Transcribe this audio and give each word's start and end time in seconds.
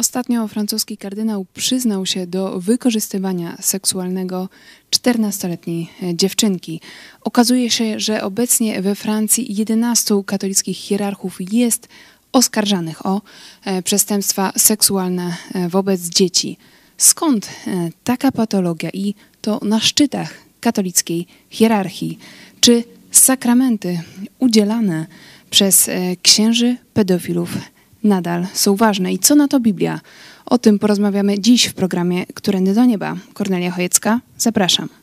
Ostatnio 0.00 0.48
francuski 0.48 0.96
kardynał 0.96 1.46
przyznał 1.54 2.06
się 2.06 2.26
do 2.26 2.60
wykorzystywania 2.60 3.56
seksualnego 3.60 4.48
14-letniej 4.90 5.90
dziewczynki. 6.14 6.80
Okazuje 7.20 7.70
się, 7.70 8.00
że 8.00 8.22
obecnie 8.22 8.82
we 8.82 8.94
Francji 8.94 9.56
11 9.56 10.14
katolickich 10.26 10.76
hierarchów 10.76 11.38
jest 11.52 11.88
oskarżanych 12.32 13.06
o 13.06 13.22
e, 13.64 13.82
przestępstwa 13.82 14.52
seksualne 14.56 15.36
e, 15.54 15.68
wobec 15.68 16.00
dzieci. 16.00 16.56
Skąd 16.96 17.46
e, 17.66 17.90
taka 18.04 18.32
patologia 18.32 18.90
i 18.90 19.14
to 19.40 19.60
na 19.62 19.80
szczytach 19.80 20.34
katolickiej 20.60 21.26
hierarchii? 21.50 22.18
Czy 22.60 22.84
sakramenty 23.10 24.00
udzielane 24.38 25.06
przez 25.50 25.90
księży 26.22 26.76
pedofilów 26.94 27.50
nadal 28.04 28.46
są 28.52 28.76
ważne 28.76 29.12
i 29.12 29.18
co 29.18 29.34
na 29.34 29.48
to 29.48 29.60
Biblia? 29.60 30.00
O 30.46 30.58
tym 30.58 30.78
porozmawiamy 30.78 31.38
dziś 31.38 31.66
w 31.66 31.74
programie 31.74 32.26
Którędy 32.26 32.74
do 32.74 32.84
Nieba. 32.84 33.16
Kornelia 33.34 33.70
Chojecka, 33.70 34.20
zapraszam. 34.38 34.99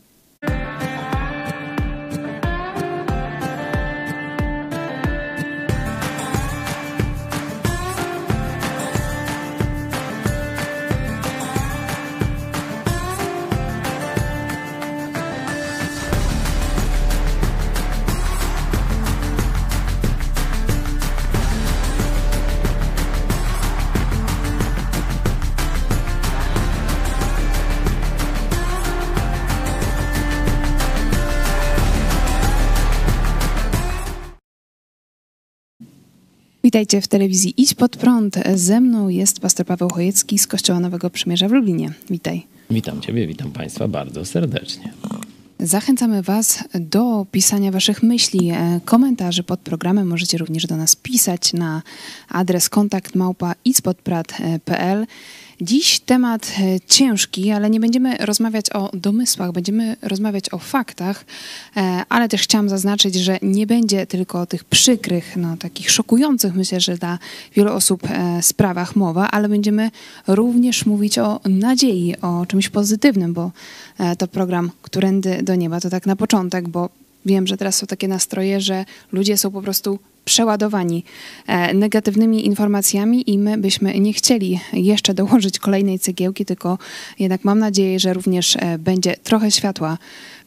Witajcie 36.67 37.01
w 37.01 37.07
telewizji 37.07 37.53
Idź 37.57 37.73
Pod 37.73 37.97
Prąd. 37.97 38.35
Ze 38.55 38.81
mną 38.81 39.09
jest 39.09 39.39
pastor 39.39 39.65
Paweł 39.65 39.89
Chojecki 39.89 40.39
z 40.39 40.47
Kościoła 40.47 40.79
Nowego 40.79 41.09
Przymierza 41.09 41.47
w 41.47 41.51
Lublinie. 41.51 41.93
Witaj. 42.09 42.45
Witam 42.69 43.01
Ciebie, 43.01 43.27
witam 43.27 43.51
Państwa 43.51 43.87
bardzo 43.87 44.25
serdecznie. 44.25 44.93
Zachęcamy 45.59 46.21
Was 46.21 46.63
do 46.73 47.25
pisania 47.31 47.71
Waszych 47.71 48.03
myśli, 48.03 48.49
e, 48.49 48.79
komentarzy 48.85 49.43
pod 49.43 49.59
programem. 49.59 50.07
Możecie 50.07 50.38
również 50.38 50.67
do 50.67 50.77
nas 50.77 50.95
pisać 50.95 51.53
na 51.53 51.81
adres 52.29 52.69
kontakt 52.69 53.15
małpa 53.15 53.53
Dziś 55.61 56.00
temat 56.00 56.53
e, 56.59 56.80
ciężki, 56.80 57.52
ale 57.52 57.69
nie 57.69 57.80
będziemy 57.80 58.17
rozmawiać 58.17 58.69
o 58.69 58.89
domysłach, 58.94 59.52
będziemy 59.52 59.95
rozmawiać 60.02 60.53
o 60.53 60.58
faktach, 60.58 61.25
e, 61.77 62.03
ale 62.09 62.30
też 62.30 62.41
chciałam 62.41 62.69
zaznaczyć, 62.69 63.16
że 63.16 63.39
nie 63.41 63.67
będzie 63.67 64.08
tylko 64.08 64.41
o 64.41 64.45
tych 64.45 64.63
przykrych, 64.63 65.38
no, 65.38 65.58
takich 65.58 65.91
szokujących, 65.91 66.55
myślę, 66.55 66.80
że 66.80 66.97
dla 66.97 67.19
wielu 67.55 67.73
osób 67.73 68.02
e, 68.09 68.44
sprawach 68.44 68.95
mowa, 68.95 69.31
ale 69.31 69.50
będziemy 69.50 69.91
również 70.28 70.85
mówić 70.85 71.19
o 71.19 71.39
nadziei, 71.45 72.16
o 72.22 72.45
czymś 72.45 72.69
pozytywnym, 72.69 73.33
bo 73.33 73.52
to 74.17 74.28
program 74.28 74.72
Którędy 74.81 75.44
do 75.44 75.55
Nieba 75.55 75.80
to 75.80 75.89
tak 75.89 76.05
na 76.05 76.16
początek, 76.16 76.67
bo 76.67 76.89
wiem, 77.28 77.47
że 77.47 77.58
teraz 77.58 77.75
są 77.75 77.88
takie 77.88 78.08
nastroje, 78.08 78.61
że 78.61 78.86
ludzie 79.11 79.38
są 79.38 79.52
po 79.52 79.61
prostu 79.61 80.00
przeładowani 80.25 81.03
e, 81.47 81.73
negatywnymi 81.73 82.45
informacjami 82.45 83.30
i 83.30 83.38
my 83.39 83.58
byśmy 83.58 84.00
nie 84.00 84.14
chcieli 84.14 84.59
jeszcze 84.73 85.14
dołożyć 85.14 85.59
kolejnej 85.59 86.00
cegiełki, 86.00 86.45
tylko 86.45 86.78
jednak 87.19 87.44
mam 87.44 87.59
nadzieję, 87.59 88.00
że 88.00 88.14
również 88.14 88.56
e, 88.56 88.78
będzie 88.78 89.16
trochę 89.23 89.52
światła 89.52 89.97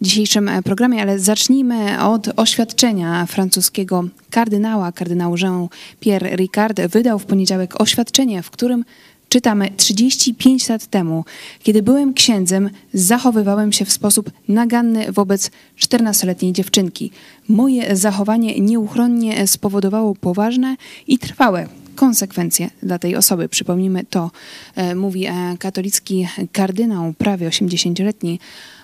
w 0.00 0.04
dzisiejszym 0.04 0.48
e, 0.48 0.62
programie, 0.62 1.02
ale 1.02 1.18
zacznijmy 1.18 2.02
od 2.04 2.28
oświadczenia 2.36 3.26
francuskiego 3.26 4.04
kardynała, 4.30 4.92
kardynał 4.92 5.34
Jean-Pierre 5.36 6.36
Ricard 6.36 6.80
wydał 6.80 7.18
w 7.18 7.24
poniedziałek 7.24 7.80
oświadczenie, 7.80 8.42
w 8.42 8.50
którym 8.50 8.84
Czytamy 9.30 9.70
35 9.76 10.68
lat 10.68 10.86
temu, 10.86 11.24
kiedy 11.62 11.82
byłem 11.82 12.14
księdzem, 12.14 12.70
zachowywałem 12.94 13.72
się 13.72 13.84
w 13.84 13.92
sposób 13.92 14.30
naganny 14.48 15.12
wobec 15.12 15.50
14-letniej 15.78 16.52
dziewczynki. 16.52 17.10
Moje 17.48 17.96
zachowanie 17.96 18.60
nieuchronnie 18.60 19.46
spowodowało 19.46 20.14
poważne 20.14 20.76
i 21.06 21.18
trwałe 21.18 21.68
konsekwencje 21.94 22.70
dla 22.82 22.98
tej 22.98 23.16
osoby. 23.16 23.48
Przypomnijmy 23.48 24.04
to, 24.04 24.30
e, 24.76 24.94
mówi 24.94 25.26
e, 25.26 25.32
katolicki 25.58 26.28
kardynał, 26.52 27.12
prawie 27.18 27.48
80-letni 27.48 28.38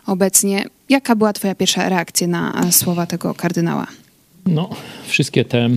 obecnie. 0.07 0.65
Jaka 0.89 1.17
była 1.17 1.33
Twoja 1.33 1.55
pierwsza 1.55 1.89
reakcja 1.89 2.27
na 2.27 2.73
słowa 2.73 3.07
tego 3.07 3.35
kardynała? 3.35 3.87
No, 4.47 4.71
wszystkie 5.07 5.45
te 5.45 5.59
e, 5.59 5.71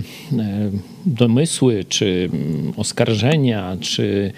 domysły, 1.06 1.84
czy 1.88 2.30
mm, 2.32 2.72
oskarżenia, 2.76 3.76
czy 3.80 4.32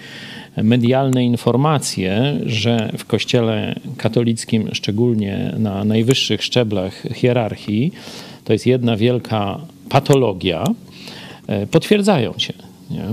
medialne 0.57 1.25
informacje, 1.25 2.39
że 2.45 2.91
w 2.97 3.05
Kościele 3.05 3.75
katolickim, 3.97 4.69
szczególnie 4.73 5.53
na 5.57 5.83
najwyższych 5.85 6.43
szczeblach 6.43 7.03
hierarchii, 7.13 7.91
to 8.43 8.53
jest 8.53 8.65
jedna 8.65 8.97
wielka 8.97 9.59
patologia, 9.89 10.63
e, 11.47 11.67
potwierdzają 11.67 12.33
się. 12.37 12.53
Nie? 12.91 13.03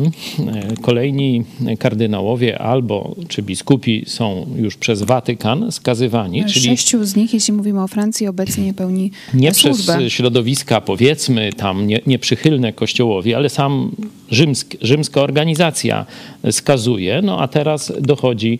Kolejni 0.82 1.44
kardynałowie 1.78 2.58
albo 2.58 3.14
czy 3.28 3.42
biskupi 3.42 4.04
są 4.06 4.46
już 4.56 4.76
przez 4.76 5.02
Watykan 5.02 5.72
skazywani. 5.72 6.44
Czyli 6.44 6.66
Sześciu 6.66 7.04
z 7.04 7.16
nich, 7.16 7.34
jeśli 7.34 7.54
mówimy 7.54 7.82
o 7.82 7.88
Francji, 7.88 8.26
obecnie 8.26 8.74
pełni 8.74 9.10
Nie 9.34 9.54
służbę. 9.54 9.98
przez 9.98 10.12
środowiska, 10.12 10.80
powiedzmy, 10.80 11.52
tam 11.52 11.86
nie, 11.86 12.00
nieprzychylne 12.06 12.72
Kościołowi, 12.72 13.34
ale 13.34 13.48
sam 13.48 13.90
rzymsk, 14.30 14.76
rzymska 14.82 15.20
organizacja 15.20 16.06
skazuje. 16.50 17.22
No 17.22 17.40
a 17.40 17.48
teraz 17.48 17.92
dochodzi 18.00 18.58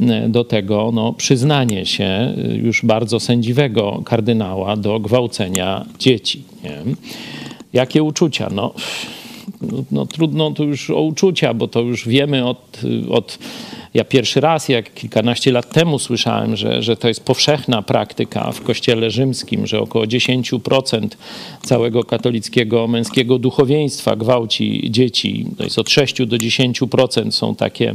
e, 0.00 0.28
do 0.28 0.44
tego 0.44 0.90
no, 0.94 1.12
przyznanie 1.12 1.86
się 1.86 2.04
e, 2.04 2.34
już 2.56 2.84
bardzo 2.84 3.20
sędziwego 3.20 4.02
kardynała 4.04 4.76
do 4.76 5.00
gwałcenia 5.00 5.86
dzieci. 5.98 6.42
Nie? 6.64 6.82
Jakie 7.72 8.02
uczucia? 8.02 8.48
No 8.52 8.74
no, 9.60 9.84
no, 9.90 10.06
trudno 10.06 10.50
tu 10.50 10.64
już 10.64 10.90
o 10.90 11.02
uczucia, 11.02 11.54
bo 11.54 11.68
to 11.68 11.80
już 11.80 12.08
wiemy 12.08 12.46
od, 12.46 12.80
od 13.10 13.38
ja 13.94 14.04
pierwszy 14.04 14.40
raz, 14.40 14.68
jak 14.68 14.94
kilkanaście 14.94 15.52
lat 15.52 15.72
temu 15.72 15.98
słyszałem, 15.98 16.56
że, 16.56 16.82
że 16.82 16.96
to 16.96 17.08
jest 17.08 17.24
powszechna 17.24 17.82
praktyka 17.82 18.52
w 18.52 18.62
kościele 18.62 19.10
rzymskim, 19.10 19.66
że 19.66 19.80
około 19.80 20.04
10% 20.04 21.08
całego 21.62 22.04
katolickiego 22.04 22.88
męskiego 22.88 23.38
duchowieństwa 23.38 24.16
gwałci 24.16 24.90
dzieci. 24.90 25.46
To 25.56 25.64
jest 25.64 25.78
od 25.78 25.90
6 25.90 26.26
do 26.26 26.36
10% 26.36 27.30
są 27.30 27.54
takie 27.54 27.94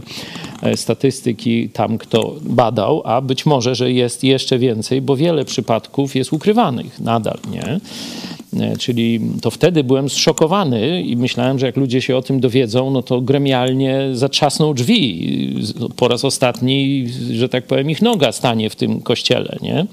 e, 0.61 0.77
statystyki 0.77 1.69
tam, 1.69 1.97
kto 1.97 2.35
badał, 2.41 3.01
a 3.05 3.21
być 3.21 3.45
może, 3.45 3.75
że 3.75 3.91
jest 3.91 4.23
jeszcze 4.23 4.59
więcej, 4.59 5.01
bo 5.01 5.15
wiele 5.15 5.45
przypadków 5.45 6.15
jest 6.15 6.33
ukrywanych 6.33 6.99
nadal, 6.99 7.37
nie? 7.51 7.79
E, 8.59 8.77
czyli 8.77 9.19
to 9.41 9.51
wtedy 9.51 9.83
byłem 9.83 10.09
zszokowany 10.09 11.01
i 11.01 11.17
myślałem, 11.17 11.59
że 11.59 11.65
jak 11.65 11.77
ludzie 11.77 12.01
się 12.01 12.17
o 12.17 12.21
tym 12.21 12.39
dowiedzą, 12.39 12.91
no 12.91 13.01
to 13.03 13.21
gremialnie 13.21 14.01
zatrzasną 14.13 14.73
drzwi. 14.73 15.65
Po 15.95 16.07
raz 16.07 16.25
ostatni, 16.25 17.07
że 17.31 17.49
tak 17.49 17.65
powiem, 17.65 17.89
ich 17.89 18.01
noga 18.01 18.31
stanie 18.31 18.69
w 18.69 18.75
tym 18.75 19.01
kościele, 19.01 19.57
nie? 19.61 19.79
E, 19.79 19.85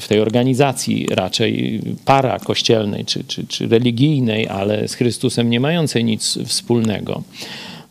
w 0.00 0.08
tej 0.08 0.20
organizacji 0.20 1.06
raczej 1.10 1.80
para 2.04 2.38
kościelnej 2.38 3.04
czy, 3.04 3.24
czy, 3.24 3.46
czy 3.46 3.68
religijnej, 3.68 4.48
ale 4.48 4.88
z 4.88 4.94
Chrystusem 4.94 5.50
nie 5.50 5.60
mającej 5.60 6.04
nic 6.04 6.38
wspólnego. 6.46 7.22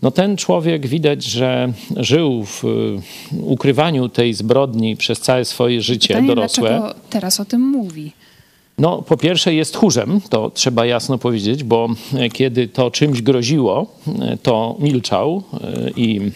No 0.01 0.11
ten 0.11 0.38
człowiek 0.38 0.88
widać, 0.88 1.23
że 1.23 1.74
żył 1.97 2.45
w 2.45 2.63
ukrywaniu 3.41 4.09
tej 4.09 4.33
zbrodni 4.33 4.95
przez 4.95 5.19
całe 5.19 5.45
swoje 5.45 5.81
życie 5.81 6.07
Pytanie, 6.07 6.27
dorosłe. 6.27 6.69
Dlaczego 6.69 6.95
teraz 7.09 7.39
o 7.39 7.45
tym 7.45 7.62
mówi? 7.62 8.12
No, 8.79 9.01
po 9.01 9.17
pierwsze 9.17 9.53
jest 9.53 9.73
tchórzem, 9.73 10.21
to 10.29 10.51
trzeba 10.53 10.85
jasno 10.85 11.17
powiedzieć, 11.17 11.63
bo 11.63 11.89
e, 12.13 12.29
kiedy 12.29 12.67
to 12.67 12.91
czymś 12.91 13.21
groziło, 13.21 13.85
e, 14.21 14.37
to 14.37 14.75
milczał 14.79 15.43
e, 15.53 15.89
i 15.95 16.31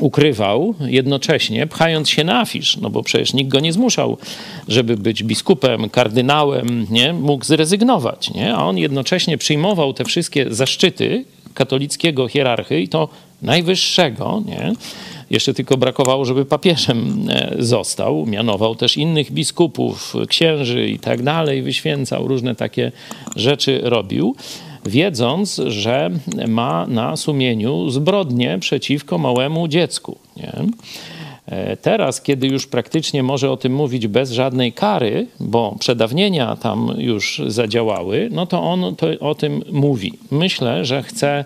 ukrywał 0.00 0.74
jednocześnie, 0.80 1.66
pchając 1.66 2.08
się 2.08 2.24
na 2.24 2.40
afisz, 2.40 2.76
no 2.76 2.90
bo 2.90 3.02
przecież 3.02 3.32
nikt 3.34 3.50
go 3.50 3.60
nie 3.60 3.72
zmuszał, 3.72 4.18
żeby 4.68 4.96
być 4.96 5.24
biskupem, 5.24 5.90
kardynałem, 5.90 6.86
nie? 6.90 7.12
Mógł 7.12 7.44
zrezygnować, 7.44 8.30
nie? 8.34 8.54
A 8.54 8.64
on 8.64 8.78
jednocześnie 8.78 9.38
przyjmował 9.38 9.92
te 9.92 10.04
wszystkie 10.04 10.54
zaszczyty 10.54 11.24
katolickiego 11.54 12.28
hierarchy 12.28 12.80
i 12.80 12.88
to 12.88 13.08
najwyższego, 13.42 14.42
nie? 14.46 14.72
Jeszcze 15.32 15.54
tylko 15.54 15.76
brakowało, 15.76 16.24
żeby 16.24 16.44
papieżem 16.44 17.28
e, 17.30 17.54
został. 17.58 18.26
Mianował 18.26 18.74
też 18.74 18.96
innych 18.96 19.32
biskupów, 19.32 20.14
księży 20.28 20.88
i 20.88 20.98
tak 20.98 21.22
dalej, 21.22 21.62
wyświęcał, 21.62 22.28
różne 22.28 22.54
takie 22.54 22.92
rzeczy 23.36 23.80
robił. 23.82 24.36
wiedząc, 24.86 25.60
że 25.66 26.10
ma 26.48 26.86
na 26.86 27.16
sumieniu 27.16 27.90
zbrodnie 27.90 28.58
przeciwko 28.60 29.18
małemu 29.18 29.68
dziecku. 29.68 30.18
Nie? 30.36 30.52
E, 31.46 31.76
teraz, 31.76 32.22
kiedy 32.22 32.46
już 32.46 32.66
praktycznie 32.66 33.22
może 33.22 33.50
o 33.50 33.56
tym 33.56 33.74
mówić 33.74 34.06
bez 34.06 34.30
żadnej 34.30 34.72
kary, 34.72 35.26
bo 35.40 35.76
przedawnienia 35.78 36.56
tam 36.56 36.94
już 36.98 37.42
zadziałały, 37.46 38.28
no 38.32 38.46
to 38.46 38.62
on 38.62 38.96
to, 38.96 39.06
o 39.20 39.34
tym 39.34 39.62
mówi. 39.72 40.12
Myślę, 40.30 40.84
że 40.84 41.02
chce 41.02 41.44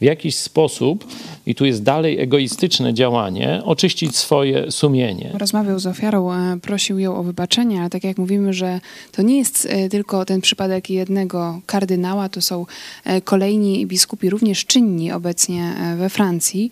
w 0.00 0.04
jakiś 0.04 0.36
sposób, 0.36 1.04
i 1.48 1.54
tu 1.54 1.64
jest 1.64 1.82
dalej 1.82 2.20
egoistyczne 2.20 2.94
działanie, 2.94 3.62
oczyścić 3.64 4.16
swoje 4.16 4.72
sumienie. 4.72 5.30
Rozmawiał 5.34 5.78
z 5.78 5.86
ofiarą, 5.86 6.32
e, 6.32 6.56
prosił 6.62 6.98
ją 6.98 7.16
o 7.16 7.22
wybaczenie, 7.22 7.80
ale 7.80 7.90
tak 7.90 8.04
jak 8.04 8.18
mówimy, 8.18 8.52
że 8.52 8.80
to 9.12 9.22
nie 9.22 9.38
jest 9.38 9.68
e, 9.70 9.88
tylko 9.88 10.24
ten 10.24 10.40
przypadek 10.40 10.90
jednego 10.90 11.60
kardynała, 11.66 12.28
to 12.28 12.40
są 12.40 12.66
e, 13.04 13.20
kolejni 13.20 13.86
biskupi, 13.86 14.30
również 14.30 14.66
czynni 14.66 15.12
obecnie 15.12 15.74
we 15.98 16.08
Francji, 16.08 16.70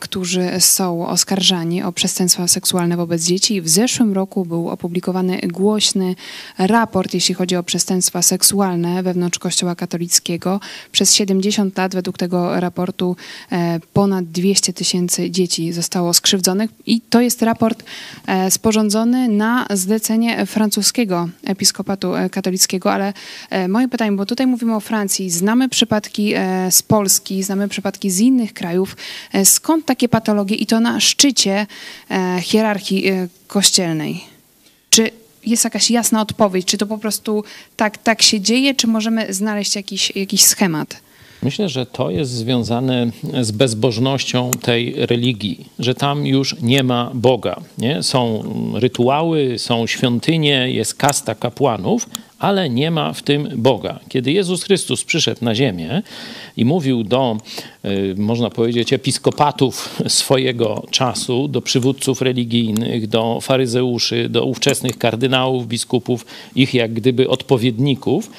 którzy 0.00 0.50
są 0.58 1.06
oskarżani 1.06 1.82
o 1.82 1.92
przestępstwa 1.92 2.48
seksualne 2.48 2.96
wobec 2.96 3.24
dzieci. 3.24 3.60
W 3.60 3.68
zeszłym 3.68 4.12
roku 4.12 4.44
był 4.44 4.68
opublikowany 4.68 5.38
głośny 5.38 6.14
raport, 6.58 7.14
jeśli 7.14 7.34
chodzi 7.34 7.56
o 7.56 7.62
przestępstwa 7.62 8.22
seksualne 8.22 9.02
wewnątrz 9.02 9.38
Kościoła 9.38 9.74
katolickiego. 9.74 10.60
Przez 10.92 11.14
70 11.14 11.78
lat 11.78 11.94
według 11.94 12.18
tego 12.18 12.60
raportu 12.60 13.16
ponad 13.94 14.24
200 14.24 14.72
tysięcy 14.72 15.30
dzieci 15.30 15.72
zostało 15.72 16.14
skrzywdzonych 16.14 16.70
i 16.86 17.00
to 17.00 17.20
jest 17.20 17.42
raport 17.42 17.84
e, 18.26 18.50
sporządzony 18.50 19.28
na 19.28 19.66
zlecenie 19.70 20.46
francuskiego 20.46 21.28
episkopatu 21.44 22.14
e, 22.14 22.30
katolickiego, 22.30 22.92
ale 22.92 23.12
moje 23.68 23.88
pytanie, 23.88 24.12
bo 24.12 24.26
tutaj 24.26 24.46
mówimy 24.46 24.76
o 24.76 24.80
Francji, 24.80 25.30
znamy 25.30 25.68
przypadki 25.68 26.34
z 26.70 26.82
Polski, 26.82 27.42
znamy 27.42 27.68
przypadki 27.68 28.10
z 28.10 28.20
innych 28.20 28.52
krajów. 28.52 28.96
Skąd 29.44 29.86
takie 29.86 30.08
patologie 30.08 30.56
i 30.56 30.66
to 30.66 30.80
na 30.80 31.00
szczycie 31.00 31.66
hierarchii 32.40 33.04
kościelnej? 33.46 34.24
Czy 34.90 35.10
jest 35.46 35.64
jakaś 35.64 35.90
jasna 35.90 36.20
odpowiedź? 36.20 36.66
Czy 36.66 36.78
to 36.78 36.86
po 36.86 36.98
prostu 36.98 37.44
tak, 37.76 37.98
tak 37.98 38.22
się 38.22 38.40
dzieje, 38.40 38.74
czy 38.74 38.86
możemy 38.86 39.34
znaleźć 39.34 39.76
jakiś, 39.76 40.16
jakiś 40.16 40.44
schemat? 40.44 41.03
Myślę, 41.44 41.68
że 41.68 41.86
to 41.86 42.10
jest 42.10 42.30
związane 42.30 43.10
z 43.40 43.50
bezbożnością 43.50 44.50
tej 44.62 45.06
religii, 45.06 45.66
że 45.78 45.94
tam 45.94 46.26
już 46.26 46.56
nie 46.62 46.82
ma 46.82 47.10
Boga. 47.14 47.60
Nie? 47.78 48.02
Są 48.02 48.42
rytuały, 48.74 49.58
są 49.58 49.86
świątynie, 49.86 50.70
jest 50.70 50.94
kasta 50.94 51.34
kapłanów, 51.34 52.08
ale 52.44 52.70
nie 52.70 52.90
ma 52.90 53.12
w 53.12 53.22
tym 53.22 53.48
Boga. 53.56 54.00
Kiedy 54.08 54.32
Jezus 54.32 54.62
Chrystus 54.62 55.04
przyszedł 55.04 55.44
na 55.44 55.54
ziemię 55.54 56.02
i 56.56 56.64
mówił 56.64 57.04
do, 57.04 57.36
y, 57.84 58.14
można 58.18 58.50
powiedzieć, 58.50 58.92
episkopatów 58.92 59.98
swojego 60.20 60.86
czasu, 60.90 61.48
do 61.48 61.62
przywódców 61.62 62.22
religijnych, 62.22 63.06
do 63.06 63.38
faryzeuszy, 63.40 64.28
do 64.28 64.44
ówczesnych 64.44 64.98
kardynałów, 64.98 65.66
biskupów, 65.66 66.26
ich 66.54 66.74
jak 66.74 66.92
gdyby 66.92 67.28
odpowiedników, 67.28 68.30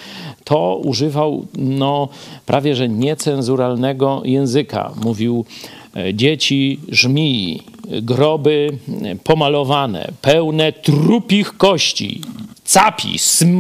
to 0.44 0.76
używał 0.84 1.46
no, 1.58 2.10
prawie 2.46 2.76
że 2.76 2.90
niecenzuralnego 2.90 4.22
języka. 4.26 4.94
Mówił 5.04 5.46
e, 5.96 6.14
dzieci 6.14 6.80
żmii, 6.90 7.64
groby 8.02 8.78
pomalowane, 9.24 10.12
pełne 10.22 10.74
trupich 10.74 11.58
kości, 11.58 12.22
capi, 12.66 13.16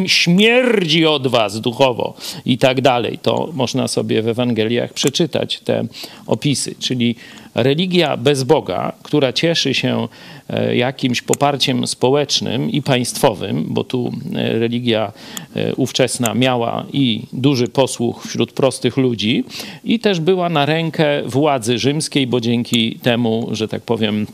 śmierdzi 0.07 1.06
od 1.06 1.28
was 1.28 1.62
duchowo 1.62 2.13
i 2.46 2.57
tak 2.57 2.81
dalej. 2.81 3.19
To 3.22 3.50
można 3.54 3.88
sobie 3.88 4.22
w 4.22 4.28
Ewangeliach 4.28 4.94
przeczytać 4.94 5.60
te 5.60 5.86
opisy. 6.28 6.75
Czyli 6.80 7.16
religia 7.56 8.18
bez 8.18 8.44
Boga, 8.44 8.94
która 9.04 9.34
cieszy 9.34 9.74
się 9.74 10.07
e, 10.50 10.75
jakimś 10.75 11.22
poparciem 11.22 11.88
społecznym 11.88 12.69
i 12.69 12.81
państwowym, 12.81 13.66
bo 13.68 13.84
tu 13.84 14.12
e, 14.36 14.60
religia 14.60 15.12
e, 15.56 15.75
ówczesna 15.75 16.34
miała 16.34 16.86
i 16.94 17.22
duży 17.34 17.68
posłuch 17.68 18.24
wśród 18.28 18.52
prostych 18.52 18.98
ludzi 18.98 19.44
i 19.84 20.00
też 20.00 20.19
była 20.19 20.50
na 20.50 20.66
rękę 20.66 21.24
władzy 21.25 21.80
rzymskiej, 21.80 22.28
bo 22.28 22.42
dzięki 22.42 23.00
temu, 23.02 23.48
że 23.52 23.68
tak 23.68 23.81
powiem, 23.81 24.28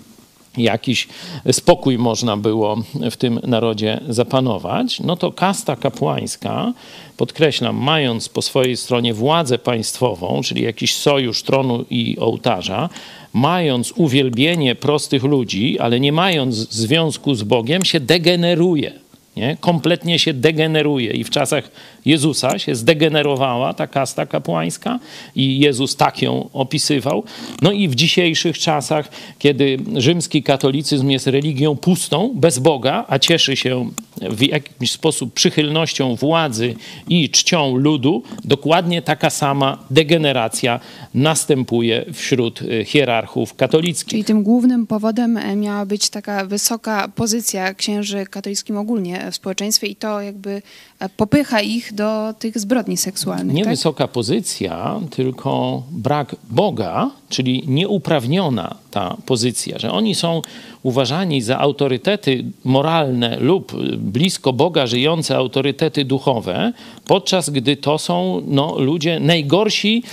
jakiś 0.57 1.07
spokój 1.51 1.97
można 1.97 2.37
było 2.37 2.77
w 3.11 3.17
tym 3.17 3.39
narodzie 3.43 4.01
zapanować, 4.09 4.99
no 4.99 5.15
to 5.15 5.31
kasta 5.31 5.75
kapłańska, 5.75 6.73
podkreślam, 7.17 7.75
mając 7.75 8.29
po 8.29 8.41
swojej 8.41 8.77
stronie 8.77 9.13
władzę 9.13 9.57
państwową, 9.57 10.41
czyli 10.43 10.63
jakiś 10.63 10.95
sojusz 10.95 11.43
tronu 11.43 11.85
i 11.89 12.17
ołtarza, 12.19 12.89
mając 13.33 13.91
uwielbienie 13.95 14.75
prostych 14.75 15.23
ludzi, 15.23 15.79
ale 15.79 15.99
nie 15.99 16.11
mając 16.11 16.55
związku 16.55 17.35
z 17.35 17.43
Bogiem, 17.43 17.85
się 17.85 17.99
degeneruje. 17.99 19.00
Nie? 19.35 19.57
Kompletnie 19.59 20.19
się 20.19 20.33
degeneruje 20.33 21.11
i 21.11 21.23
w 21.23 21.29
czasach 21.29 21.71
Jezusa 22.05 22.59
się 22.59 22.75
zdegenerowała 22.75 23.73
ta 23.73 23.87
kasta 23.87 24.25
kapłańska 24.25 24.99
i 25.35 25.59
Jezus 25.59 25.95
tak 25.95 26.21
ją 26.21 26.49
opisywał. 26.53 27.23
No 27.61 27.71
i 27.71 27.87
w 27.87 27.95
dzisiejszych 27.95 28.59
czasach, 28.59 29.09
kiedy 29.39 29.77
rzymski 29.95 30.43
katolicyzm 30.43 31.09
jest 31.09 31.27
religią 31.27 31.75
pustą, 31.75 32.31
bez 32.35 32.59
Boga, 32.59 33.05
a 33.07 33.19
cieszy 33.19 33.55
się 33.55 33.89
w 34.21 34.41
jakiś 34.41 34.91
sposób 34.91 35.33
przychylnością 35.33 36.15
władzy 36.15 36.75
i 37.09 37.29
czcią 37.29 37.75
ludu, 37.75 38.23
dokładnie 38.43 39.01
taka 39.01 39.29
sama 39.29 39.77
degeneracja 39.91 40.79
następuje 41.13 42.05
wśród 42.13 42.61
e, 42.61 42.85
hierarchów 42.85 43.55
katolickich. 43.55 44.09
Czyli 44.09 44.23
tym 44.23 44.43
głównym 44.43 44.87
powodem 44.87 45.37
e, 45.37 45.55
miała 45.55 45.85
być 45.85 46.09
taka 46.09 46.45
wysoka 46.45 47.07
pozycja 47.15 47.73
księży 47.73 48.25
katolickim 48.25 48.77
ogólnie 48.77 49.20
w 49.31 49.35
społeczeństwie 49.35 49.87
i 49.87 49.95
to 49.95 50.21
jakby 50.21 50.61
popycha 51.09 51.61
ich 51.61 51.93
do 51.93 52.33
tych 52.39 52.59
zbrodni 52.59 52.97
seksualnych. 52.97 53.55
Nie 53.55 53.63
tak? 53.63 53.73
wysoka 53.73 54.07
pozycja, 54.07 54.99
tylko 55.09 55.83
brak 55.91 56.35
Boga, 56.49 57.11
czyli 57.29 57.63
nieuprawniona 57.67 58.75
ta 58.91 59.17
pozycja, 59.25 59.79
że 59.79 59.91
oni 59.91 60.15
są 60.15 60.41
uważani 60.83 61.41
za 61.41 61.59
autorytety 61.59 62.43
moralne 62.63 63.37
lub 63.39 63.73
blisko 63.97 64.53
Boga 64.53 64.87
żyjące 64.87 65.35
autorytety 65.35 66.05
duchowe, 66.05 66.73
podczas 67.05 67.49
gdy 67.49 67.75
to 67.75 67.97
są 67.97 68.41
no, 68.47 68.79
ludzie 68.79 69.19
najgorsi 69.19 70.03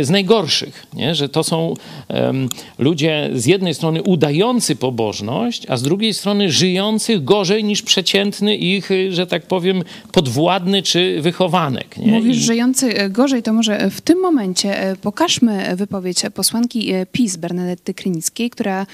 z 0.00 0.10
najgorszych. 0.10 0.86
Nie? 0.94 1.14
Że 1.14 1.28
to 1.28 1.44
są 1.44 1.74
um, 2.08 2.48
ludzie 2.78 3.30
z 3.34 3.46
jednej 3.46 3.74
strony 3.74 4.02
udający 4.02 4.76
pobożność, 4.76 5.66
a 5.68 5.76
z 5.76 5.82
drugiej 5.82 6.14
strony 6.14 6.50
żyjących 6.50 7.24
gorzej 7.24 7.64
niż 7.64 7.82
przeciętny 7.82 8.56
ich, 8.56 8.90
że 9.10 9.26
tak 9.26 9.46
powiem, 9.46 9.82
podwładny 10.36 10.82
czy 10.82 11.22
wychowanek. 11.22 11.96
Nie? 11.96 12.12
Mówisz 12.12 12.36
I... 12.36 12.40
żyjący 12.40 12.98
e, 12.98 13.10
gorzej, 13.10 13.42
to 13.42 13.52
może 13.52 13.90
w 13.90 14.00
tym 14.00 14.20
momencie 14.20 14.80
e, 14.80 14.96
pokażmy 14.96 15.76
wypowiedź 15.76 16.22
posłanki 16.34 16.92
e, 16.92 17.06
PiS 17.06 17.36
Bernadetty 17.36 17.94
Krynickiej, 17.94 18.50
która 18.50 18.86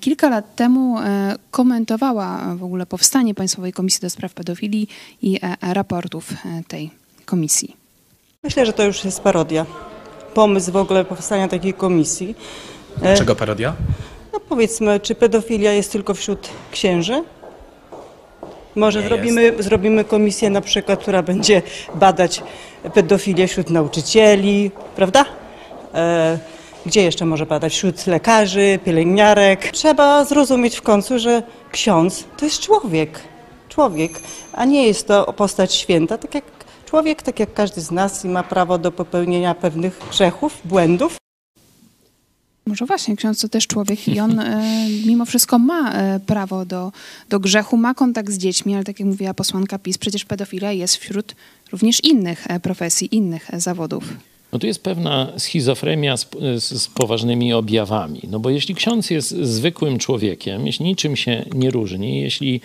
kilka 0.00 0.28
lat 0.28 0.56
temu 0.56 0.98
e, 0.98 1.36
komentowała 1.50 2.56
w 2.56 2.64
ogóle 2.64 2.86
powstanie 2.86 3.34
Państwowej 3.34 3.72
Komisji 3.72 4.00
do 4.00 4.10
Spraw 4.10 4.34
Pedofilii 4.34 4.88
i 5.22 5.38
e, 5.42 5.74
raportów 5.74 6.32
e, 6.32 6.36
tej 6.68 6.90
komisji. 7.24 7.76
Myślę, 8.42 8.66
że 8.66 8.72
to 8.72 8.84
już 8.84 9.04
jest 9.04 9.20
parodia. 9.20 9.66
Pomysł 10.34 10.72
w 10.72 10.76
ogóle 10.76 11.04
powstania 11.04 11.48
takiej 11.48 11.74
komisji. 11.74 12.34
Czego 13.16 13.36
parodia? 13.36 13.74
No 14.32 14.40
powiedzmy, 14.40 15.00
czy 15.00 15.14
pedofilia 15.14 15.72
jest 15.72 15.92
tylko 15.92 16.14
wśród 16.14 16.48
księży? 16.72 17.22
Może 18.76 19.02
zrobimy, 19.02 19.52
zrobimy 19.58 20.04
komisję 20.04 20.50
na 20.50 20.60
przykład, 20.60 21.00
która 21.00 21.22
będzie 21.22 21.62
badać 21.94 22.42
pedofilię 22.94 23.48
wśród 23.48 23.70
nauczycieli, 23.70 24.70
prawda? 24.96 25.24
E 25.94 26.38
gdzie 26.86 27.02
jeszcze 27.02 27.26
może 27.26 27.46
badać? 27.46 27.72
Wśród 27.72 28.06
lekarzy, 28.06 28.78
pielęgniarek. 28.84 29.70
Trzeba 29.70 30.24
zrozumieć 30.24 30.76
w 30.76 30.82
końcu, 30.82 31.18
że 31.18 31.42
ksiądz 31.72 32.24
to 32.36 32.44
jest 32.44 32.60
człowiek. 32.60 33.20
Człowiek, 33.68 34.12
a 34.52 34.64
nie 34.64 34.86
jest 34.86 35.08
to 35.08 35.32
postać 35.32 35.74
święta, 35.74 36.18
tak 36.18 36.34
jak 36.34 36.44
człowiek, 36.86 37.22
tak 37.22 37.40
jak 37.40 37.54
każdy 37.54 37.80
z 37.80 37.90
nas 37.90 38.24
i 38.24 38.28
ma 38.28 38.42
prawo 38.42 38.78
do 38.78 38.92
popełnienia 38.92 39.54
pewnych 39.54 40.00
grzechów, 40.10 40.60
błędów. 40.64 41.19
Może 42.66 42.86
właśnie, 42.86 43.16
ksiądz 43.16 43.40
to 43.40 43.48
też 43.48 43.66
człowiek 43.66 44.08
i 44.08 44.20
on 44.20 44.40
e, 44.40 44.62
mimo 45.06 45.24
wszystko 45.24 45.58
ma 45.58 45.92
e, 45.92 46.20
prawo 46.20 46.64
do, 46.64 46.92
do 47.28 47.40
grzechu, 47.40 47.76
ma 47.76 47.94
kontakt 47.94 48.32
z 48.32 48.38
dziećmi, 48.38 48.74
ale 48.74 48.84
tak 48.84 49.00
jak 49.00 49.08
mówiła 49.08 49.34
posłanka 49.34 49.78
PiS, 49.78 49.98
przecież 49.98 50.24
pedofilia 50.24 50.72
jest 50.72 50.96
wśród 50.96 51.34
również 51.72 52.04
innych 52.04 52.50
e, 52.50 52.60
profesji, 52.60 53.16
innych 53.16 53.50
zawodów. 53.52 54.04
No 54.52 54.58
tu 54.58 54.66
jest 54.66 54.82
pewna 54.82 55.32
schizofrenia 55.38 56.16
z, 56.16 56.30
z, 56.56 56.82
z, 56.82 56.88
poważnymi 56.88 57.52
objawami. 57.52 58.20
No 58.28 58.40
bo 58.40 58.50
jeśli 58.50 58.74
ksiądz 58.74 59.10
jest 59.10 59.28
zwykłym 59.30 59.98
człowiekiem, 59.98 60.66
jeśli 60.66 60.86
niczym 60.86 61.16
się 61.16 61.44
nie 61.54 61.70
różni, 61.70 62.20
jeśli 62.20 62.60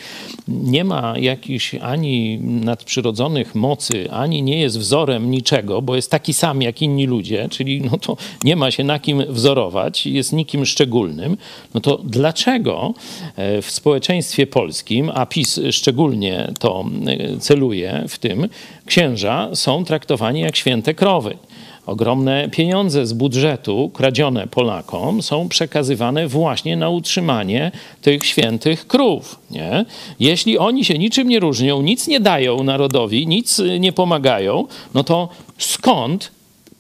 nie 0.48 0.84
ma 0.84 1.20
jakichś 1.20 1.75
ani 1.75 2.38
nadprzyrodzonych 2.42 3.56
mocy, 3.56 4.12
ani 4.12 4.44
nie 4.44 4.60
jest 4.60 4.80
wzorem 4.80 5.32
niczego, 5.32 5.82
bo 5.82 5.96
jest 5.96 6.12
taki 6.12 6.34
sam 6.34 6.62
jak 6.62 6.82
inni 6.82 7.08
ludzie, 7.08 7.48
czyli 7.51 7.82
no 7.82 7.98
to 7.98 8.18
nie 8.44 8.56
ma 8.56 8.72
się 8.72 8.84
na 8.84 9.00
kim 9.00 9.24
wzorować, 9.30 10.06
jest 10.06 10.34
nikim 10.34 10.65
szczególnym, 10.65 11.38
no 11.74 11.82
to 11.82 12.01
dlaczego 12.04 12.94
e, 13.36 13.62
w 13.62 13.72
społeczeństwie 13.72 14.48
polskim, 14.48 15.12
a 15.13 15.25
PiS 15.25 15.60
szczególnie 15.72 16.54
to 16.60 16.86
e, 17.08 17.39
celuje 17.39 18.04
w 18.08 18.20
tym, 18.20 18.50
księża 18.86 19.50
są 19.54 19.86
traktowani 19.86 20.42
jak 20.42 20.56
święte 20.56 20.94
krowy? 20.94 21.38
Ogromne 21.86 22.50
pieniądze 22.50 23.06
z 23.06 23.13
budżetu 23.13 23.89
kradzione 23.94 24.48
Polakom 24.48 25.22
są 25.22 25.50
przekazywane 25.50 26.27
właśnie 26.27 26.77
na 26.77 26.89
utrzymanie 26.89 27.72
tych 28.01 28.25
świętych 28.25 28.88
krów. 28.88 29.39
Nie? 29.51 29.86
Jeśli 30.20 30.58
oni 30.58 30.86
się 30.86 30.98
niczym 30.98 31.30
nie 31.30 31.39
różnią, 31.39 31.82
nic 31.82 32.08
nie 32.08 32.20
dają 32.20 32.63
narodowi, 32.63 33.27
nic 33.27 33.62
nie 33.80 33.94
pomagają, 33.94 34.68
no 34.94 35.04
to 35.04 35.30
skąd 35.58 36.35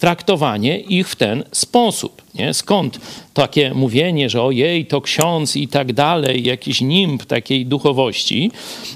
traktowanie 0.05 0.79
ich 0.79 1.09
w 1.09 1.15
ten 1.15 1.43
sposób. 1.51 2.21
Nie? 2.35 2.53
Skąd 2.53 2.99
takie 3.33 3.73
mówienie, 3.73 4.29
że 4.29 4.41
ojej, 4.41 4.85
to 4.85 5.01
ksiądz 5.01 5.55
i 5.55 5.67
tak 5.67 5.93
dalej, 5.93 6.43
jakiś 6.43 6.81
nimb 6.81 7.25
takiej 7.25 7.65
duchowości, 7.65 8.51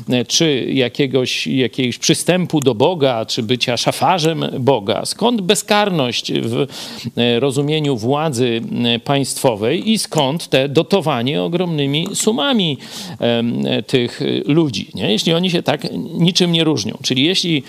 e, 0.09 0.25
czy 0.25 0.65
jakiegoś, 0.73 1.47
jakiegoś 1.47 1.97
przystępu 1.97 2.59
do 2.59 2.75
Boga, 2.75 3.25
czy 3.25 3.43
bycia 3.43 3.77
szafarzem 3.77 4.45
Boga? 4.59 5.05
Skąd 5.05 5.41
bezkarność 5.41 6.31
w 6.33 6.67
e, 7.17 7.39
rozumieniu 7.39 7.97
władzy 7.97 8.61
e, 8.85 8.99
państwowej 8.99 9.91
i 9.91 9.97
skąd 9.97 10.47
te 10.47 10.69
dotowanie 10.69 11.43
ogromnymi 11.43 12.07
sumami 12.13 12.77
tych 13.87 14.21
ludzi? 14.45 14.91
Nie? 14.93 15.11
Jeśli 15.11 15.33
oni 15.33 15.49
się 15.51 15.63
tak 15.63 15.87
niczym 16.13 16.51
nie 16.51 16.63
różnią. 16.63 16.97
Czyli 17.01 17.23
jeśli 17.23 17.63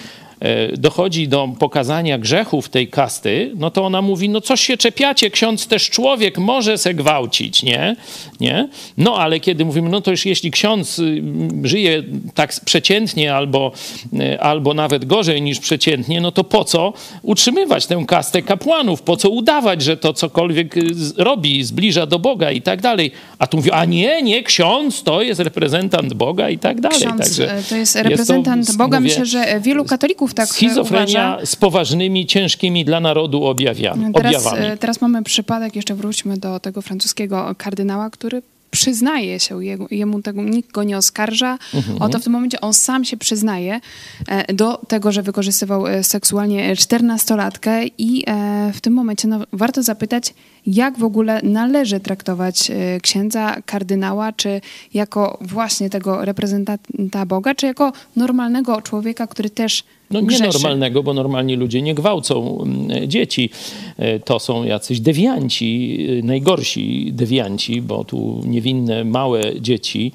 dochodzi 0.78 1.28
do 1.28 1.48
pokazania 1.58 2.18
grzechów 2.18 2.68
tej 2.68 2.88
kasty, 2.88 3.52
no 3.56 3.70
to 3.70 3.84
ona 3.84 4.02
mówi, 4.02 4.28
no 4.28 4.40
coś 4.40 4.60
się 4.60 4.76
czepiacie, 4.76 5.30
ksiądz 5.30 5.66
też 5.66 5.90
człowiek 5.90 6.38
może 6.38 6.78
se 6.78 6.94
gwałcić, 6.94 7.62
nie? 7.62 7.96
nie? 8.40 8.68
No 8.98 9.16
ale 9.16 9.40
kiedy 9.40 9.64
mówimy, 9.64 9.88
no 9.88 10.00
to 10.00 10.10
już 10.10 10.26
jeśli 10.26 10.50
ksiądz 10.50 10.98
y, 10.98 11.22
żyje 11.64 12.02
tak 12.34 12.52
przeciętnie 12.64 13.34
albo, 13.34 13.72
y, 14.12 14.40
albo 14.40 14.74
nawet 14.74 15.04
gorzej 15.04 15.42
niż 15.42 15.58
przeciętnie, 15.58 16.20
no 16.20 16.32
to 16.32 16.44
po 16.44 16.64
co 16.64 16.92
utrzymywać 17.22 17.86
tę 17.86 18.04
kastę 18.08 18.42
kapłanów? 18.42 19.02
Po 19.02 19.16
co 19.16 19.30
udawać, 19.30 19.82
że 19.82 19.96
to 19.96 20.12
cokolwiek 20.12 20.76
y, 20.76 20.82
robi, 21.16 21.64
zbliża 21.64 22.06
do 22.06 22.18
Boga 22.18 22.50
i 22.50 22.62
tak 22.62 22.80
dalej? 22.80 23.10
A 23.38 23.46
tu 23.46 23.56
mówi, 23.56 23.70
a 23.70 23.84
nie, 23.84 24.22
nie, 24.22 24.42
ksiądz 24.42 25.02
to 25.02 25.22
jest 25.22 25.40
reprezentant 25.40 26.14
Boga 26.14 26.50
i 26.50 26.58
tak 26.58 26.80
dalej. 26.80 26.98
Ksiądz 26.98 27.18
Także 27.18 27.62
to 27.68 27.76
jest 27.76 27.96
reprezentant 27.96 28.56
jest 28.56 28.78
to, 28.78 28.84
Boga. 28.84 29.00
Mówię, 29.00 29.10
Myślę, 29.10 29.26
że 29.26 29.60
wielu 29.60 29.84
katolików 29.84 30.29
tak 30.34 30.48
Schizofrenia 30.48 31.32
uważa. 31.32 31.46
z 31.46 31.56
poważnymi, 31.56 32.26
ciężkimi 32.26 32.84
dla 32.84 33.00
narodu 33.00 33.44
objawiami, 33.44 34.12
teraz, 34.14 34.36
objawami. 34.36 34.78
Teraz 34.78 35.00
mamy 35.00 35.22
przypadek, 35.22 35.76
jeszcze 35.76 35.94
wróćmy 35.94 36.36
do 36.36 36.60
tego 36.60 36.82
francuskiego 36.82 37.54
kardynała, 37.58 38.10
który 38.10 38.42
przyznaje 38.70 39.40
się, 39.40 39.58
jemu 39.90 40.22
tego, 40.22 40.42
nikt 40.42 40.72
go 40.72 40.82
nie 40.82 40.96
oskarża 40.96 41.58
mhm. 41.74 42.02
o 42.02 42.08
to 42.08 42.18
w 42.18 42.24
tym 42.24 42.32
momencie, 42.32 42.60
on 42.60 42.74
sam 42.74 43.04
się 43.04 43.16
przyznaje 43.16 43.80
e, 44.28 44.54
do 44.54 44.76
tego, 44.88 45.12
że 45.12 45.22
wykorzystywał 45.22 45.86
e, 45.86 46.04
seksualnie 46.04 46.76
czternastolatkę 46.76 47.86
i 47.98 48.24
e, 48.26 48.72
w 48.74 48.80
tym 48.80 48.92
momencie 48.92 49.28
no, 49.28 49.38
warto 49.52 49.82
zapytać, 49.82 50.34
jak 50.66 50.98
w 50.98 51.04
ogóle 51.04 51.40
należy 51.42 52.00
traktować 52.00 52.70
księdza, 53.02 53.56
kardynała, 53.66 54.32
czy 54.32 54.60
jako 54.94 55.38
właśnie 55.40 55.90
tego 55.90 56.24
reprezentanta 56.24 57.26
Boga, 57.26 57.54
czy 57.54 57.66
jako 57.66 57.92
normalnego 58.16 58.82
człowieka, 58.82 59.26
który 59.26 59.50
też 59.50 59.84
no 60.10 60.20
nie 60.20 60.38
normalnego, 60.38 61.02
bo 61.02 61.14
normalni 61.14 61.56
ludzie 61.56 61.82
nie 61.82 61.94
gwałcą 61.94 62.62
mm, 62.62 63.08
dzieci. 63.08 63.50
E, 63.96 64.20
to 64.20 64.38
są 64.38 64.64
jacyś 64.64 65.00
dewianci, 65.00 65.98
e, 66.18 66.26
najgorsi 66.26 67.12
dewianci, 67.12 67.82
bo 67.82 68.04
tu 68.04 68.42
niewinne, 68.46 69.04
małe 69.04 69.60
dzieci 69.60 70.12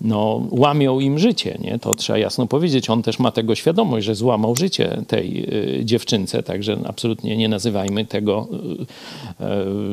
no, 0.00 0.42
łamią 0.50 1.00
im 1.00 1.18
życie. 1.18 1.58
Nie? 1.60 1.78
To 1.78 1.94
trzeba 1.94 2.18
jasno 2.18 2.46
powiedzieć. 2.46 2.90
On 2.90 3.02
też 3.02 3.18
ma 3.18 3.30
tego 3.30 3.54
świadomość, 3.54 4.06
że 4.06 4.14
złamał 4.14 4.56
życie 4.56 5.02
tej 5.06 5.46
e, 5.80 5.84
dziewczynce, 5.84 6.42
także 6.42 6.78
absolutnie 6.84 7.36
nie 7.36 7.48
nazywajmy 7.48 8.04
tego, 8.04 8.48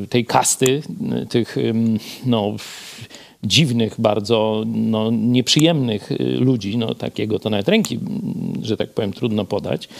tej 0.09 0.25
kasty, 0.25 0.81
tych 1.29 1.55
no, 2.25 2.55
dziwnych, 3.43 4.01
bardzo 4.01 4.63
no, 4.65 5.11
nieprzyjemnych 5.11 6.11
y, 6.11 6.17
ludzi, 6.39 6.77
no, 6.77 6.95
takiego 6.95 7.39
to 7.39 7.49
nawet 7.49 7.67
ręki, 7.67 7.99
że 8.61 8.77
tak 8.77 8.89
powiem, 8.89 9.13
trudno 9.13 9.45
podać, 9.45 9.89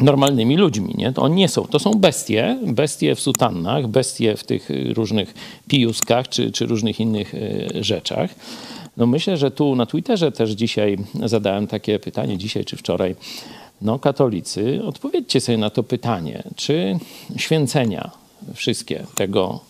normalnymi 0.00 0.56
ludźmi. 0.56 0.94
Nie? 0.98 1.12
To 1.12 1.22
oni 1.22 1.36
nie 1.36 1.48
są. 1.48 1.66
To 1.66 1.78
są 1.78 1.90
bestie, 1.90 2.58
bestie 2.66 3.14
w 3.14 3.20
sutannach, 3.20 3.86
bestie 3.86 4.36
w 4.36 4.44
tych 4.44 4.68
różnych 4.94 5.34
pijuskach 5.68 6.28
czy, 6.28 6.52
czy 6.52 6.66
różnych 6.66 7.00
innych 7.00 7.34
y, 7.34 7.68
rzeczach. 7.80 8.34
No 8.96 9.06
myślę, 9.06 9.36
że 9.36 9.50
tu 9.50 9.76
na 9.76 9.86
Twitterze 9.86 10.32
też 10.32 10.50
dzisiaj 10.50 10.98
zadałem 11.24 11.66
takie 11.66 11.98
pytanie, 11.98 12.38
dzisiaj 12.38 12.64
czy 12.64 12.76
wczoraj. 12.76 13.16
No 13.82 13.98
katolicy, 13.98 14.80
odpowiedzcie 14.84 15.40
sobie 15.40 15.58
na 15.58 15.70
to 15.70 15.82
pytanie, 15.82 16.42
czy 16.56 16.98
święcenia 17.36 18.10
wszystkie 18.54 19.04
tego 19.14 19.60
Y, 19.60 19.67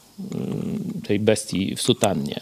tej 1.06 1.20
bestii 1.20 1.76
w 1.76 1.82
sutannie, 1.82 2.40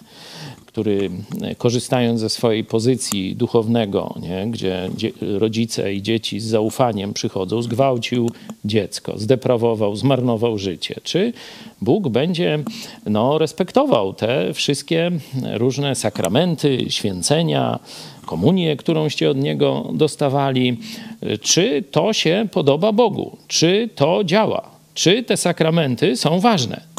który 0.67 1.11
e, 1.43 1.55
korzystając 1.55 2.21
ze 2.21 2.31
swojej 2.31 2.65
pozycji 2.65 3.37
duchownego, 3.37 4.15
nie, 4.23 4.47
gdzie 4.51 4.91
rodzice 5.21 5.95
i 5.95 6.03
dzieci 6.03 6.41
z 6.41 6.45
zaufaniem 6.45 7.13
przychodzą, 7.13 7.63
zgwałcił 7.63 8.31
dziecko, 8.65 9.19
zdeprawował, 9.19 9.97
zmarnował 9.97 10.59
życie. 10.59 10.95
Czy 11.03 11.33
Bóg 11.81 12.09
będzie 12.09 12.59
no, 13.07 13.39
respektował 13.39 14.15
te 14.15 14.55
wszystkie 14.55 15.11
różne 15.55 15.95
sakramenty, 15.95 16.79
święcenia, 16.89 17.79
komunię, 18.27 18.77
którąście 18.77 19.31
od 19.31 19.37
Niego 19.37 19.91
dostawali? 19.95 20.79
Czy 21.41 21.85
to 21.91 22.13
się 22.13 22.49
podoba 22.53 22.93
Bogu? 22.93 23.37
Czy 23.49 23.89
to 23.95 24.25
działa? 24.25 24.71
Czy 24.95 25.23
te 25.23 25.37
sakramenty 25.37 26.17
są 26.17 26.41
ważne? 26.41 26.97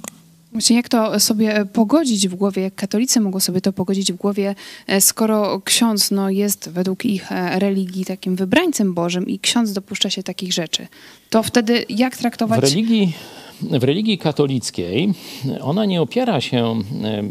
Właśnie 0.51 0.75
jak 0.75 0.89
to 0.89 1.19
sobie 1.19 1.65
pogodzić 1.73 2.27
w 2.27 2.35
głowie, 2.35 2.61
jak 2.61 2.75
katolicy 2.75 3.19
mogą 3.19 3.39
sobie 3.39 3.61
to 3.61 3.73
pogodzić 3.73 4.13
w 4.13 4.15
głowie, 4.15 4.55
e, 4.87 5.01
skoro 5.01 5.61
ksiądz 5.61 6.11
no, 6.11 6.29
jest 6.29 6.69
według 6.69 7.05
ich 7.05 7.31
e, 7.31 7.59
religii 7.59 8.05
takim 8.05 8.35
wybrańcem 8.35 8.93
Bożym 8.93 9.27
i 9.27 9.39
ksiądz 9.39 9.73
dopuszcza 9.73 10.09
się 10.09 10.23
takich 10.23 10.53
rzeczy, 10.53 10.87
to 11.29 11.43
wtedy 11.43 11.85
jak 11.89 12.17
traktować... 12.17 12.59
W 12.59 12.63
religii, 12.63 13.13
w 13.61 13.83
religii 13.83 14.17
katolickiej 14.17 15.13
ona 15.61 15.85
nie 15.85 16.01
opiera 16.01 16.41
się 16.41 16.65
e, 16.67 17.23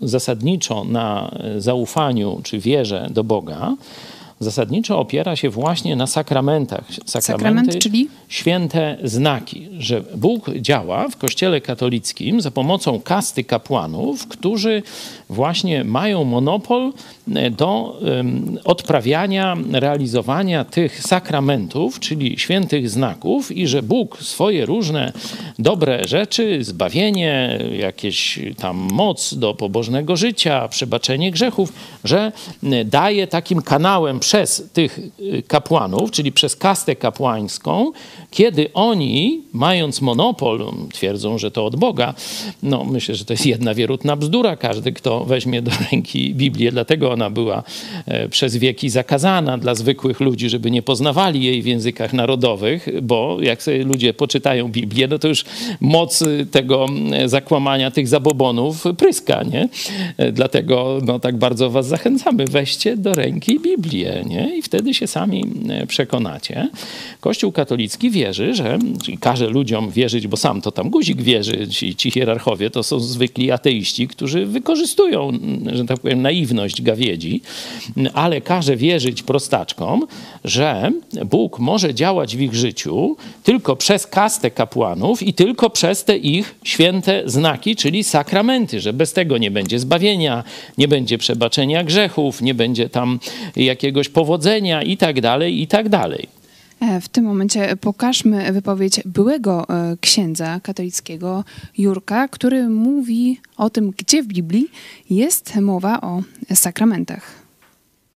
zasadniczo 0.00 0.84
na 0.84 1.36
zaufaniu 1.58 2.40
czy 2.42 2.58
wierze 2.58 3.08
do 3.10 3.24
Boga, 3.24 3.76
zasadniczo 4.40 4.98
opiera 4.98 5.36
się 5.36 5.50
właśnie 5.50 5.96
na 5.96 6.06
sakramentach. 6.06 6.84
Sakramenty, 7.06 7.22
Sakrament, 7.22 7.78
czyli? 7.78 8.08
Święte 8.28 8.96
znaki, 9.04 9.68
że 9.78 10.02
Bóg 10.16 10.50
działa 10.56 11.08
w 11.08 11.16
Kościele 11.16 11.60
katolickim 11.60 12.40
za 12.40 12.50
pomocą 12.50 13.00
kasty 13.00 13.44
kapłanów, 13.44 14.28
którzy 14.28 14.82
właśnie 15.28 15.84
mają 15.84 16.24
monopol 16.24 16.92
e, 17.34 17.50
do 17.50 18.00
odprawiania, 18.64 19.56
realizowania 19.72 20.64
tych 20.64 21.02
sakramentów, 21.02 22.00
czyli 22.00 22.38
świętych 22.38 22.90
znaków 22.90 23.52
i 23.52 23.66
że 23.66 23.82
Bóg 23.82 24.22
swoje 24.22 24.66
różne 24.66 25.12
dobre 25.58 26.08
rzeczy, 26.08 26.64
zbawienie, 26.64 27.58
jakieś 27.78 28.38
tam 28.56 28.76
moc 28.76 29.34
do 29.34 29.54
pobożnego 29.54 30.16
życia, 30.16 30.68
przebaczenie 30.68 31.30
grzechów, 31.30 31.72
że 32.04 32.32
daje 32.84 33.26
takim 33.26 33.62
kanałem 33.62 34.20
przez 34.30 34.70
tych 34.72 34.98
y, 34.98 35.42
kapłanów, 35.48 36.10
czyli 36.10 36.32
przez 36.32 36.56
kastę 36.56 36.96
kapłańską, 36.96 37.92
kiedy 38.30 38.72
oni, 38.72 39.42
mając 39.52 40.00
monopol, 40.00 40.72
twierdzą, 40.92 41.38
że 41.38 41.50
to 41.50 41.66
od 41.66 41.76
Boga, 41.76 42.14
no 42.62 42.84
myślę, 42.84 43.14
że 43.14 43.24
to 43.24 43.32
jest 43.32 43.46
jedna 43.46 43.74
wierutna 43.74 44.16
bzdura. 44.16 44.56
Każdy, 44.56 44.92
kto 44.92 45.24
weźmie 45.24 45.62
do 45.62 45.70
ręki 45.90 46.34
Biblię, 46.34 46.72
dlatego 46.72 47.12
ona 47.12 47.30
była 47.30 47.62
e, 48.06 48.28
przez 48.28 48.56
wieki 48.56 48.90
zakazana 48.90 49.58
dla 49.58 49.74
zwykłych 49.74 50.20
ludzi, 50.20 50.48
żeby 50.48 50.70
nie 50.70 50.82
poznawali 50.82 51.44
jej 51.44 51.62
w 51.62 51.66
językach 51.66 52.12
narodowych, 52.12 52.88
bo 53.02 53.36
jak 53.40 53.62
sobie 53.62 53.84
ludzie 53.84 54.14
poczytają 54.14 54.68
Biblię, 54.68 55.08
no 55.08 55.18
to 55.18 55.28
już 55.28 55.44
moc 55.80 56.24
tego 56.50 56.86
zakłamania 57.26 57.90
tych 57.90 58.08
zabobonów 58.08 58.84
pryska, 58.98 59.42
nie? 59.42 59.68
E, 60.16 60.32
dlatego 60.32 60.98
no, 61.04 61.18
tak 61.18 61.36
bardzo 61.36 61.70
was 61.70 61.86
zachęcamy, 61.86 62.44
weźcie 62.44 62.96
do 62.96 63.14
ręki 63.14 63.60
Biblię, 63.60 64.19
nie? 64.24 64.58
I 64.58 64.62
wtedy 64.62 64.94
się 64.94 65.06
sami 65.06 65.44
e, 65.68 65.86
przekonacie. 65.86 66.68
Kościół 67.20 67.52
katolicki 67.52 68.10
wierzy, 68.10 68.54
że, 68.54 68.78
czyli 69.02 69.18
każe 69.18 69.46
ludziom 69.46 69.90
wierzyć, 69.90 70.26
bo 70.26 70.36
sam 70.36 70.62
to 70.62 70.72
tam 70.72 70.90
guzik 70.90 71.22
wierzy, 71.22 71.68
ci, 71.68 71.96
ci 71.96 72.10
hierarchowie 72.10 72.70
to 72.70 72.82
są 72.82 73.00
zwykli 73.00 73.50
ateiści, 73.50 74.08
którzy 74.08 74.46
wykorzystują, 74.46 75.32
że 75.72 75.84
tak 75.84 76.00
powiem, 76.00 76.22
naiwność 76.22 76.82
gawiedzi, 76.82 77.40
ale 78.14 78.40
każe 78.40 78.76
wierzyć 78.76 79.22
prostaczkom, 79.22 80.06
że 80.44 80.92
Bóg 81.24 81.58
może 81.58 81.94
działać 81.94 82.36
w 82.36 82.40
ich 82.40 82.54
życiu 82.54 83.16
tylko 83.44 83.76
przez 83.76 84.06
kastę 84.06 84.50
kapłanów 84.50 85.22
i 85.22 85.34
tylko 85.34 85.70
przez 85.70 86.04
te 86.04 86.16
ich 86.16 86.54
święte 86.64 87.22
znaki, 87.26 87.76
czyli 87.76 88.04
sakramenty, 88.04 88.80
że 88.80 88.92
bez 88.92 89.12
tego 89.12 89.38
nie 89.38 89.50
będzie 89.50 89.78
zbawienia, 89.78 90.44
nie 90.78 90.88
będzie 90.88 91.18
przebaczenia 91.18 91.84
grzechów, 91.84 92.42
nie 92.42 92.54
będzie 92.54 92.88
tam 92.88 93.18
jakiegoś 93.56 94.08
powodzenia 94.12 94.82
i 94.82 94.96
tak 94.96 95.20
dalej, 95.20 95.62
i 95.62 95.66
tak 95.66 95.88
dalej. 95.88 96.28
E, 96.80 97.00
w 97.00 97.08
tym 97.08 97.24
momencie 97.24 97.76
pokażmy 97.76 98.52
wypowiedź 98.52 99.00
byłego 99.04 99.66
e, 99.68 99.96
księdza 100.00 100.60
katolickiego 100.62 101.44
Jurka, 101.78 102.28
który 102.28 102.68
mówi 102.68 103.40
o 103.56 103.70
tym, 103.70 103.90
gdzie 103.90 104.22
w 104.22 104.26
Biblii 104.26 104.70
jest 105.10 105.56
mowa 105.56 106.00
o 106.00 106.22
sakramentach. 106.54 107.40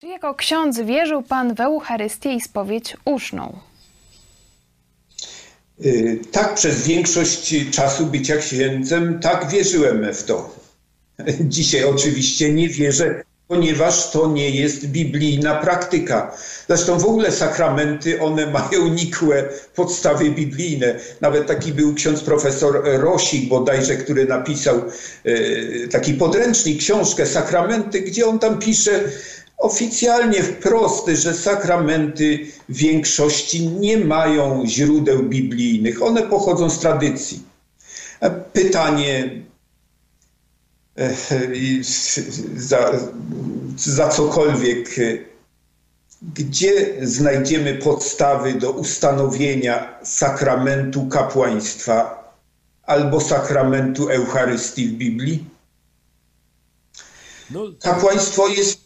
Czy 0.00 0.06
jako 0.06 0.34
ksiądz 0.34 0.80
wierzył 0.80 1.22
pan 1.22 1.54
w 1.54 1.60
Eucharystię 1.60 2.34
i 2.34 2.40
spowiedź 2.40 2.96
uszną? 3.04 3.58
Y, 5.84 6.20
tak, 6.32 6.54
przez 6.54 6.86
większość 6.86 7.54
czasu 7.70 8.06
bycia 8.06 8.36
księdzem, 8.36 9.20
tak 9.20 9.50
wierzyłem 9.50 10.14
w 10.14 10.24
to. 10.24 10.56
Dzisiaj 11.40 11.84
oczywiście 11.84 12.52
nie 12.52 12.68
wierzę, 12.68 13.22
ponieważ 13.52 14.10
to 14.10 14.26
nie 14.26 14.50
jest 14.50 14.86
biblijna 14.86 15.54
praktyka. 15.54 16.36
Zresztą 16.68 16.98
w 16.98 17.04
ogóle 17.04 17.32
sakramenty, 17.32 18.20
one 18.20 18.46
mają 18.46 18.88
nikłe 18.88 19.48
podstawy 19.74 20.30
biblijne. 20.30 20.94
Nawet 21.20 21.46
taki 21.46 21.72
był 21.72 21.94
ksiądz 21.94 22.22
profesor 22.22 22.82
Rosik 22.84 23.48
bodajże, 23.48 23.96
który 23.96 24.24
napisał 24.26 24.82
y, 25.26 25.88
taki 25.90 26.14
podręcznik, 26.14 26.78
książkę 26.78 27.26
Sakramenty, 27.26 28.00
gdzie 28.00 28.26
on 28.26 28.38
tam 28.38 28.58
pisze, 28.58 29.00
oficjalnie 29.58 30.42
wprost, 30.42 31.08
że 31.08 31.34
sakramenty 31.34 32.38
w 32.68 32.76
większości 32.76 33.68
nie 33.68 33.98
mają 33.98 34.62
źródeł 34.66 35.22
biblijnych. 35.22 36.02
One 36.02 36.22
pochodzą 36.22 36.70
z 36.70 36.78
tradycji. 36.78 37.42
Pytanie 38.52 39.24
e, 39.24 39.51
za, 42.56 42.92
za 43.76 44.08
cokolwiek, 44.08 44.88
gdzie 46.22 47.06
znajdziemy 47.06 47.74
podstawy 47.74 48.54
do 48.54 48.70
ustanowienia 48.70 49.98
sakramentu 50.04 51.06
kapłaństwa 51.06 52.22
albo 52.82 53.20
sakramentu 53.20 54.08
Eucharystii 54.08 54.88
w 54.88 54.92
Biblii? 54.92 55.44
No, 57.50 57.60
Kapłaństwo 57.80 58.48
jest 58.48 58.82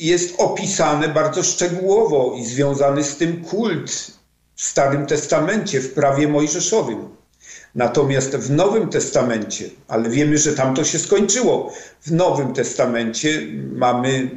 jest 0.00 0.34
opisane 0.38 1.08
bardzo 1.08 1.42
szczegółowo 1.42 2.34
i 2.38 2.44
związany 2.44 3.04
z 3.04 3.16
tym 3.16 3.44
kult 3.44 4.10
w 4.54 4.62
Starym 4.62 5.06
Testamencie, 5.06 5.80
w 5.80 5.94
prawie 5.94 6.28
mojżeszowym. 6.28 7.08
Natomiast 7.74 8.36
w 8.36 8.50
Nowym 8.50 8.88
Testamencie, 8.88 9.70
ale 9.88 10.10
wiemy, 10.10 10.38
że 10.38 10.52
tam 10.52 10.74
to 10.74 10.84
się 10.84 10.98
skończyło, 10.98 11.72
w 12.00 12.12
Nowym 12.12 12.54
Testamencie 12.54 13.42
mamy 13.72 14.30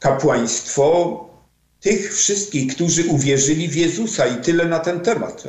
kapłaństwo 0.00 1.24
tych 1.80 2.14
wszystkich, 2.14 2.74
którzy 2.74 3.04
uwierzyli 3.04 3.68
w 3.68 3.74
Jezusa 3.76 4.26
i 4.26 4.36
tyle 4.36 4.64
na 4.64 4.78
ten 4.78 5.00
temat. 5.00 5.44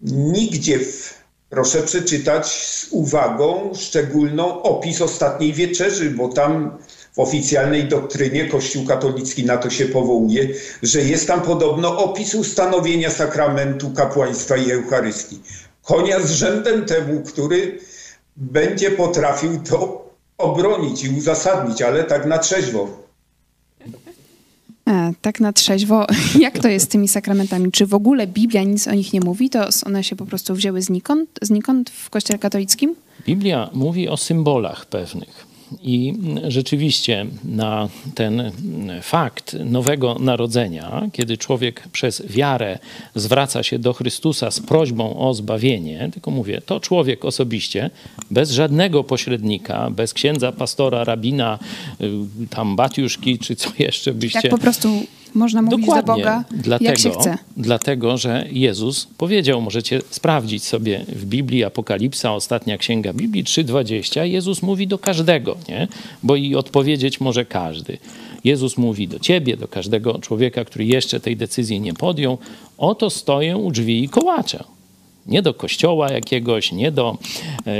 Nigdzie, 0.00 0.78
w, 0.78 1.14
proszę 1.50 1.82
przeczytać 1.82 2.46
z 2.46 2.88
uwagą 2.90 3.72
szczególną 3.74 4.62
opis 4.62 5.00
ostatniej 5.00 5.52
wieczerzy, 5.52 6.10
bo 6.10 6.28
tam 6.28 6.78
w 7.16 7.18
oficjalnej 7.18 7.84
doktrynie 7.88 8.44
Kościół 8.44 8.86
katolicki 8.86 9.44
na 9.44 9.56
to 9.56 9.70
się 9.70 9.86
powołuje, 9.86 10.48
że 10.82 11.00
jest 11.00 11.26
tam 11.26 11.42
podobno 11.42 11.98
opis 11.98 12.34
ustanowienia 12.34 13.10
sakramentu 13.10 13.90
kapłaństwa 13.90 14.56
i 14.56 14.70
Eucharystii. 14.70 15.38
Konia 15.82 16.20
z 16.20 16.30
rzędem 16.30 16.84
temu, 16.84 17.20
który 17.20 17.78
będzie 18.36 18.90
potrafił 18.90 19.60
to 19.62 20.10
obronić 20.38 21.04
i 21.04 21.08
uzasadnić, 21.08 21.82
ale 21.82 22.04
tak 22.04 22.26
na 22.26 22.38
trzeźwo. 22.38 22.88
A, 24.84 25.10
tak 25.22 25.40
na 25.40 25.52
trzeźwo. 25.52 26.06
Jak 26.40 26.58
to 26.58 26.68
jest 26.68 26.86
z 26.86 26.88
tymi 26.88 27.08
sakramentami? 27.08 27.72
Czy 27.72 27.86
w 27.86 27.94
ogóle 27.94 28.26
Biblia 28.26 28.62
nic 28.62 28.88
o 28.88 28.94
nich 28.94 29.12
nie 29.12 29.20
mówi? 29.20 29.50
To 29.50 29.68
one 29.86 30.04
się 30.04 30.16
po 30.16 30.26
prostu 30.26 30.54
wzięły 30.54 30.82
znikąd, 30.82 31.30
znikąd 31.42 31.90
w 31.90 32.10
Kościele 32.10 32.38
katolickim? 32.38 32.94
Biblia 33.26 33.70
mówi 33.72 34.08
o 34.08 34.16
symbolach 34.16 34.86
pewnych. 34.86 35.45
I 35.82 36.14
rzeczywiście 36.48 37.26
na 37.44 37.88
ten 38.14 38.52
fakt 39.02 39.56
nowego 39.64 40.16
narodzenia, 40.20 41.08
kiedy 41.12 41.38
człowiek 41.38 41.88
przez 41.92 42.22
wiarę 42.26 42.78
zwraca 43.14 43.62
się 43.62 43.78
do 43.78 43.92
Chrystusa 43.92 44.50
z 44.50 44.60
prośbą 44.60 45.18
o 45.18 45.34
zbawienie, 45.34 46.10
tylko 46.12 46.30
mówię, 46.30 46.60
to 46.66 46.80
człowiek 46.80 47.24
osobiście, 47.24 47.90
bez 48.30 48.50
żadnego 48.50 49.04
pośrednika, 49.04 49.90
bez 49.90 50.14
księdza, 50.14 50.52
pastora, 50.52 51.04
rabina, 51.04 51.58
y, 52.00 52.08
tam 52.50 52.76
batiuszki, 52.76 53.38
czy 53.38 53.56
co 53.56 53.70
jeszcze 53.78 54.14
byście... 54.14 54.42
Tak 54.42 54.50
po 54.50 54.58
prostu 54.58 55.06
można 55.36 55.62
mówić 55.62 55.86
Dokładnie. 55.86 56.06
do 56.06 56.16
Boga, 56.16 56.44
dlatego, 56.50 56.90
jak 56.90 56.98
się 56.98 57.10
chce. 57.10 57.38
Dlatego, 57.56 58.18
że 58.18 58.46
Jezus 58.52 59.08
powiedział, 59.18 59.60
możecie 59.60 60.00
sprawdzić 60.10 60.64
sobie 60.64 61.04
w 61.08 61.24
Biblii, 61.24 61.64
Apokalipsa, 61.64 62.34
ostatnia 62.34 62.78
księga 62.78 63.12
Biblii 63.12 63.44
3,20, 63.44 64.22
Jezus 64.22 64.62
mówi 64.62 64.86
do 64.86 64.98
każdego, 64.98 65.56
nie? 65.68 65.88
bo 66.22 66.36
i 66.36 66.54
odpowiedzieć 66.54 67.20
może 67.20 67.44
każdy. 67.44 67.98
Jezus 68.44 68.76
mówi 68.76 69.08
do 69.08 69.18
ciebie, 69.18 69.56
do 69.56 69.68
każdego 69.68 70.18
człowieka, 70.18 70.64
który 70.64 70.84
jeszcze 70.84 71.20
tej 71.20 71.36
decyzji 71.36 71.80
nie 71.80 71.94
podjął, 71.94 72.38
oto 72.78 73.10
stoję 73.10 73.56
u 73.56 73.70
drzwi 73.70 74.04
i 74.04 74.08
kołaczę. 74.08 74.64
Nie 75.28 75.42
do 75.42 75.54
kościoła 75.54 76.12
jakiegoś, 76.12 76.72
nie 76.72 76.92
do, 76.92 77.18
e, 77.66 77.72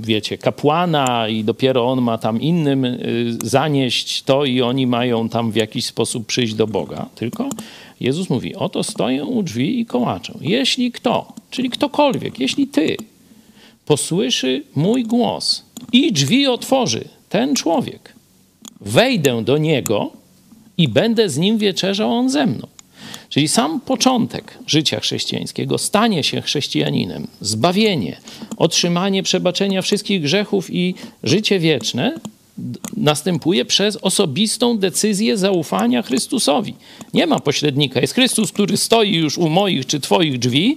wiecie, 0.00 0.38
kapłana 0.38 1.28
i 1.28 1.44
dopiero 1.44 1.90
on 1.90 2.02
ma 2.02 2.18
tam 2.18 2.40
innym 2.40 2.84
e, 2.84 2.98
zanieść 3.42 4.22
to 4.22 4.44
i 4.44 4.62
oni 4.62 4.86
mają 4.86 5.28
tam 5.28 5.50
w 5.50 5.56
jakiś 5.56 5.84
sposób 5.84 6.26
przyjść 6.26 6.54
do 6.54 6.66
Boga. 6.66 7.06
Tylko 7.14 7.48
Jezus 8.00 8.30
mówi, 8.30 8.54
oto 8.54 8.84
stoję 8.84 9.24
u 9.24 9.42
drzwi 9.42 9.80
i 9.80 9.86
kołaczę. 9.86 10.34
Jeśli 10.40 10.92
kto, 10.92 11.32
czyli 11.50 11.70
ktokolwiek, 11.70 12.40
jeśli 12.40 12.66
ty 12.66 12.96
posłyszy 13.86 14.64
mój 14.74 15.04
głos 15.04 15.64
i 15.92 16.12
drzwi 16.12 16.46
otworzy 16.46 17.04
ten 17.28 17.54
człowiek, 17.54 18.12
wejdę 18.80 19.44
do 19.44 19.58
niego 19.58 20.10
i 20.78 20.88
będę 20.88 21.28
z 21.28 21.38
nim 21.38 21.58
wieczerzał 21.58 22.12
on 22.12 22.30
ze 22.30 22.46
mną. 22.46 22.66
Czyli 23.28 23.48
sam 23.48 23.80
początek 23.80 24.58
życia 24.66 25.00
chrześcijańskiego, 25.00 25.78
stanie 25.78 26.24
się 26.24 26.42
chrześcijaninem, 26.42 27.26
zbawienie, 27.40 28.20
otrzymanie 28.56 29.22
przebaczenia 29.22 29.82
wszystkich 29.82 30.22
grzechów 30.22 30.74
i 30.74 30.94
życie 31.22 31.58
wieczne 31.58 32.14
następuje 32.96 33.64
przez 33.64 33.96
osobistą 33.96 34.78
decyzję 34.78 35.36
zaufania 35.36 36.02
Chrystusowi. 36.02 36.74
Nie 37.14 37.26
ma 37.26 37.40
pośrednika. 37.40 38.00
Jest 38.00 38.14
Chrystus, 38.14 38.52
który 38.52 38.76
stoi 38.76 39.14
już 39.14 39.38
u 39.38 39.48
moich 39.48 39.86
czy 39.86 40.00
Twoich 40.00 40.38
drzwi, 40.38 40.76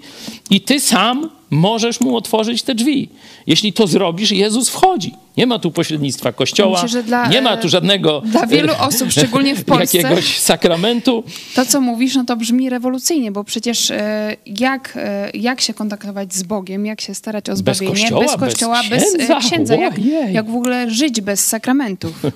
i 0.50 0.62
Ty 0.62 0.80
sam 0.80 1.30
możesz 1.52 2.02
mu 2.02 2.18
otworzyć 2.18 2.64
te 2.64 2.76
drzwi. 2.76 3.10
Jeśli 3.48 3.74
to 3.74 3.88
zrobisz, 3.88 4.32
Jezus 4.32 4.70
wchodzi. 4.70 5.14
Nie 5.38 5.48
ma 5.48 5.60
tu 5.60 5.72
pośrednictwa 5.72 6.32
Kościoła, 6.32 6.84
Myślę, 6.84 7.04
dla, 7.04 7.28
nie 7.28 7.42
ma 7.42 7.58
tu 7.58 7.70
żadnego. 7.70 8.22
Dla 8.26 8.48
wielu 8.48 8.74
osób, 8.80 9.12
szczególnie 9.12 9.56
w 9.56 9.64
Polsce. 9.74 9.98
Jakiegoś 9.98 10.40
sakramentu. 10.40 11.24
To, 11.56 11.66
co 11.66 11.82
mówisz, 11.82 12.16
no 12.16 12.26
to 12.26 12.36
brzmi 12.36 12.70
rewolucyjnie, 12.70 13.32
bo 13.32 13.44
przecież 13.44 13.92
e, 13.92 14.36
jak, 14.46 14.94
e, 14.96 15.30
jak 15.34 15.62
się 15.62 15.74
kontaktować 15.74 16.34
z 16.34 16.44
Bogiem, 16.44 16.86
jak 16.86 17.02
się 17.02 17.16
starać 17.16 17.50
o 17.50 17.56
zbawienie? 17.56 17.92
Bez 17.92 18.02
kościoła, 18.02 18.22
bez, 18.22 18.36
kościoła, 18.36 18.82
bez 18.90 19.04
e, 19.04 19.18
księdza. 19.18 19.36
Bez 19.36 19.46
księdza. 19.46 19.76
Jak, 19.76 19.94
jak 20.32 20.50
w 20.50 20.56
ogóle 20.56 20.90
żyć 20.90 21.22
bez 21.22 21.46
sakramentów? 21.48 22.22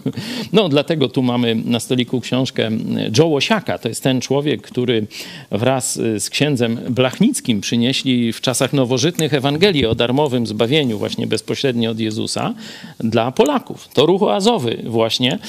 No, 0.53 0.69
dlatego 0.69 1.09
tu 1.09 1.23
mamy 1.23 1.55
na 1.65 1.79
stoliku 1.79 2.21
książkę 2.21 2.71
Joe 3.17 3.25
Łosiaka. 3.25 3.77
To 3.77 3.89
jest 3.89 4.03
ten 4.03 4.21
człowiek, 4.21 4.61
który 4.61 5.07
wraz 5.51 5.95
z 5.95 6.29
księdzem 6.29 6.79
Blachnickim 6.89 7.61
przynieśli 7.61 8.33
w 8.33 8.41
czasach 8.41 8.73
nowożytnych 8.73 9.04
Ewangelię 9.33 9.89
o 9.89 9.95
darmowym 9.95 10.47
zbawieniu, 10.47 10.97
właśnie 10.97 11.27
bezpośrednio 11.27 11.91
od 11.91 11.99
Jezusa 11.99 12.53
dla 12.99 13.31
Polaków. 13.31 13.87
To 13.93 14.05
ruch 14.05 14.23
oazowy 14.23 14.83
właśnie 14.85 15.39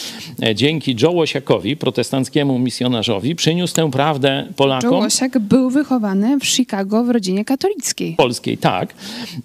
e, 0.43 0.55
dzięki 0.55 0.97
Joe 1.03 1.11
Łosiakowi, 1.11 1.77
protestanckiemu 1.77 2.59
misjonarzowi, 2.59 3.37
przyniósł 3.37 3.75
tę 3.75 3.91
prawdę 3.91 4.47
Polakom. 4.57 4.93
Joe 4.93 4.99
Łosiak 4.99 5.39
był 5.39 5.71
wychowany 5.71 6.39
w 6.41 6.47
Chicago 6.47 7.05
w 7.05 7.11
rodzinie 7.11 7.45
katolickiej. 7.45 8.15
Polskiej, 8.15 8.59
tak. 8.59 8.95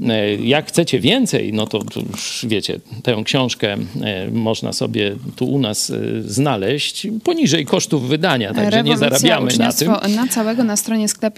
E, 0.07 0.35
jak 0.35 0.67
chcecie 0.67 0.99
więcej, 0.99 1.53
no 1.53 1.67
to, 1.67 1.79
to 1.79 1.99
już 2.11 2.45
wiecie, 2.49 2.79
tę 3.03 3.21
książkę 3.25 3.77
e, 4.01 4.31
można 4.31 4.73
sobie 4.73 5.15
tu 5.35 5.45
u 5.45 5.59
nas 5.59 5.91
znaleźć 6.25 7.07
poniżej 7.23 7.65
kosztów 7.65 8.07
wydania, 8.07 8.53
także 8.53 8.83
nie 8.83 8.97
zarabiamy 8.97 9.51
na 9.57 9.73
tym. 9.73 9.91
na 10.15 10.27
całego 10.27 10.63
na 10.63 10.75
stronie 10.77 11.07
sklep 11.07 11.31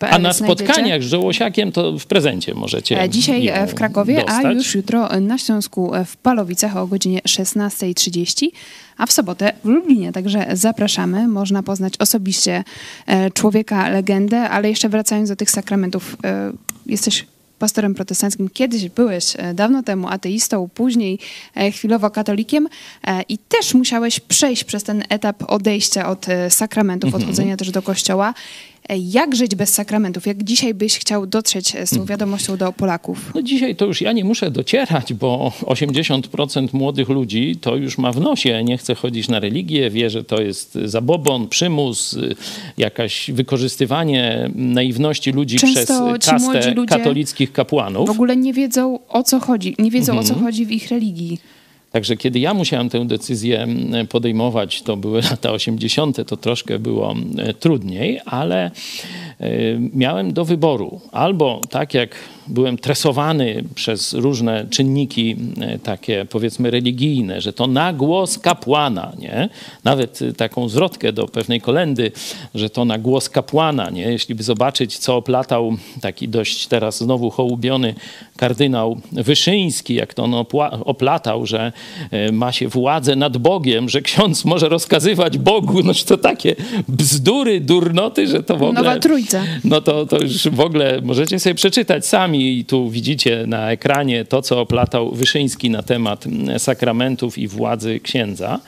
A 0.00 0.18
na 0.18 0.32
spotkaniach 0.32 1.02
z 1.02 1.12
Joe 1.12 1.20
Łosiakiem 1.20 1.72
to 1.92 1.98
w 1.98 2.06
prezencie 2.06 2.54
możecie 2.54 3.08
Dzisiaj 3.08 3.52
w 3.68 3.74
Krakowie, 3.74 4.14
dostać. 4.14 4.44
a 4.44 4.52
już 4.52 4.74
jutro 4.74 5.20
na 5.20 5.38
Śląsku 5.38 5.92
w 6.06 6.16
Palowicach 6.16 6.76
o 6.76 6.86
godzinie 6.86 7.20
16.30, 7.20 8.46
a 8.98 9.06
w 9.06 9.12
sobotę 9.12 9.52
w 9.64 9.68
Lublinie. 9.68 10.12
Także 10.12 10.46
zapraszamy. 10.52 11.28
Można 11.28 11.62
poznać 11.62 11.94
osobiście 11.98 12.64
e, 13.06 13.30
człowieka, 13.30 13.88
legendę, 13.88 14.50
ale 14.50 14.68
jeszcze 14.68 14.88
wracając 14.88 15.28
do 15.28 15.36
tych 15.36 15.50
sakramentów, 15.50 16.16
e, 16.24 16.52
jesteś 16.86 17.26
pastorem 17.58 17.94
protestanckim. 17.94 18.48
Kiedyś 18.48 18.88
byłeś 18.88 19.34
e, 19.36 19.54
dawno 19.54 19.82
temu 19.82 20.08
ateistą, 20.08 20.68
później 20.74 21.18
chwilowo 21.72 22.10
katolikiem 22.10 22.68
i 23.28 23.38
też 23.38 23.74
musiałeś 23.74 24.20
przejść 24.20 24.64
przez 24.64 24.82
ten 24.82 25.04
etap 25.08 25.42
odejścia 25.50 26.08
od 26.08 26.26
sakramentów, 26.48 27.08
mhm. 27.08 27.22
odchodzenia 27.22 27.56
też 27.56 27.70
do 27.70 27.82
kościoła. 27.82 28.34
Jak 28.88 29.36
żyć 29.36 29.54
bez 29.54 29.74
sakramentów? 29.74 30.26
Jak 30.26 30.44
dzisiaj 30.44 30.74
byś 30.74 30.98
chciał 30.98 31.26
dotrzeć 31.26 31.68
z 31.68 31.90
tą 31.90 31.96
hmm. 31.96 32.06
wiadomością 32.06 32.56
do 32.56 32.72
Polaków? 32.72 33.32
No 33.34 33.42
dzisiaj 33.42 33.76
to 33.76 33.86
już 33.86 34.00
ja 34.00 34.12
nie 34.12 34.24
muszę 34.24 34.50
docierać, 34.50 35.14
bo 35.14 35.52
80% 35.62 36.68
młodych 36.72 37.08
ludzi 37.08 37.56
to 37.60 37.76
już 37.76 37.98
ma 37.98 38.12
w 38.12 38.20
nosie, 38.20 38.64
nie 38.64 38.78
chce 38.78 38.94
chodzić 38.94 39.28
na 39.28 39.40
religię, 39.40 39.90
wie, 39.90 40.10
że 40.10 40.24
to 40.24 40.42
jest 40.42 40.78
zabobon, 40.84 41.48
przymus, 41.48 42.18
jakaś 42.78 43.30
wykorzystywanie 43.30 44.50
naiwności 44.54 45.32
ludzi 45.32 45.58
Często 45.58 46.14
przez 46.18 46.24
kastę 46.24 46.74
katolickich 46.88 47.52
kapłanów. 47.52 48.08
W 48.08 48.10
ogóle 48.10 48.36
nie 48.36 48.52
wiedzą 48.52 48.98
o 49.08 49.22
co 49.22 49.40
chodzi, 49.40 49.76
nie 49.78 49.90
wiedzą 49.90 50.18
o 50.18 50.22
co 50.22 50.34
mhm. 50.34 50.46
chodzi 50.46 50.66
w 50.66 50.70
ich 50.70 50.88
religii. 50.88 51.38
Także 51.92 52.16
kiedy 52.16 52.38
ja 52.38 52.54
musiałem 52.54 52.88
tę 52.88 53.06
decyzję 53.06 53.66
podejmować, 54.08 54.82
to 54.82 54.96
były 54.96 55.22
lata 55.30 55.52
80., 55.52 56.26
to 56.26 56.36
troszkę 56.36 56.78
było 56.78 57.14
trudniej, 57.60 58.20
ale 58.26 58.70
miałem 59.94 60.32
do 60.32 60.44
wyboru 60.44 61.00
albo 61.12 61.60
tak 61.70 61.94
jak 61.94 62.16
byłem 62.48 62.78
tresowany 62.78 63.64
przez 63.74 64.12
różne 64.12 64.66
czynniki 64.70 65.36
e, 65.60 65.78
takie 65.78 66.24
powiedzmy 66.24 66.70
religijne, 66.70 67.40
że 67.40 67.52
to 67.52 67.66
na 67.66 67.92
głos 67.92 68.38
kapłana, 68.38 69.12
nie? 69.18 69.48
Nawet 69.84 70.20
taką 70.36 70.68
zwrotkę 70.68 71.12
do 71.12 71.28
pewnej 71.28 71.60
kolendy, 71.60 72.12
że 72.54 72.70
to 72.70 72.84
na 72.84 72.98
głos 72.98 73.28
kapłana, 73.28 73.90
nie? 73.90 74.02
Jeśli 74.02 74.34
by 74.34 74.42
zobaczyć, 74.42 74.98
co 74.98 75.16
oplatał 75.16 75.76
taki 76.00 76.28
dość 76.28 76.66
teraz 76.66 76.98
znowu 76.98 77.30
hołubiony 77.30 77.94
kardynał 78.36 79.00
Wyszyński, 79.12 79.94
jak 79.94 80.14
to 80.14 80.24
on 80.24 80.34
oplatał, 80.84 81.46
że 81.46 81.72
ma 82.32 82.52
się 82.52 82.68
władzę 82.68 83.16
nad 83.16 83.38
Bogiem, 83.38 83.88
że 83.88 84.02
ksiądz 84.02 84.44
może 84.44 84.68
rozkazywać 84.68 85.38
Bogu, 85.38 85.82
no 85.82 85.92
to 86.06 86.16
takie 86.16 86.56
bzdury, 86.88 87.60
durnoty, 87.60 88.26
że 88.26 88.42
to 88.42 88.56
w 88.56 88.62
ogóle... 88.62 88.82
Nowa 88.82 88.98
trójca. 88.98 89.31
No 89.64 89.80
to, 89.80 90.06
to 90.06 90.22
już 90.22 90.48
w 90.48 90.60
ogóle 90.60 91.00
możecie 91.02 91.38
sobie 91.38 91.54
przeczytać 91.54 92.06
sami 92.06 92.58
i 92.58 92.64
tu 92.64 92.90
widzicie 92.90 93.44
na 93.46 93.70
ekranie 93.70 94.24
to, 94.24 94.42
co 94.42 94.60
oplatał 94.60 95.10
Wyszyński 95.10 95.70
na 95.70 95.82
temat 95.82 96.24
sakramentów 96.58 97.38
i 97.38 97.48
władzy 97.48 98.00
księdza 98.00 98.60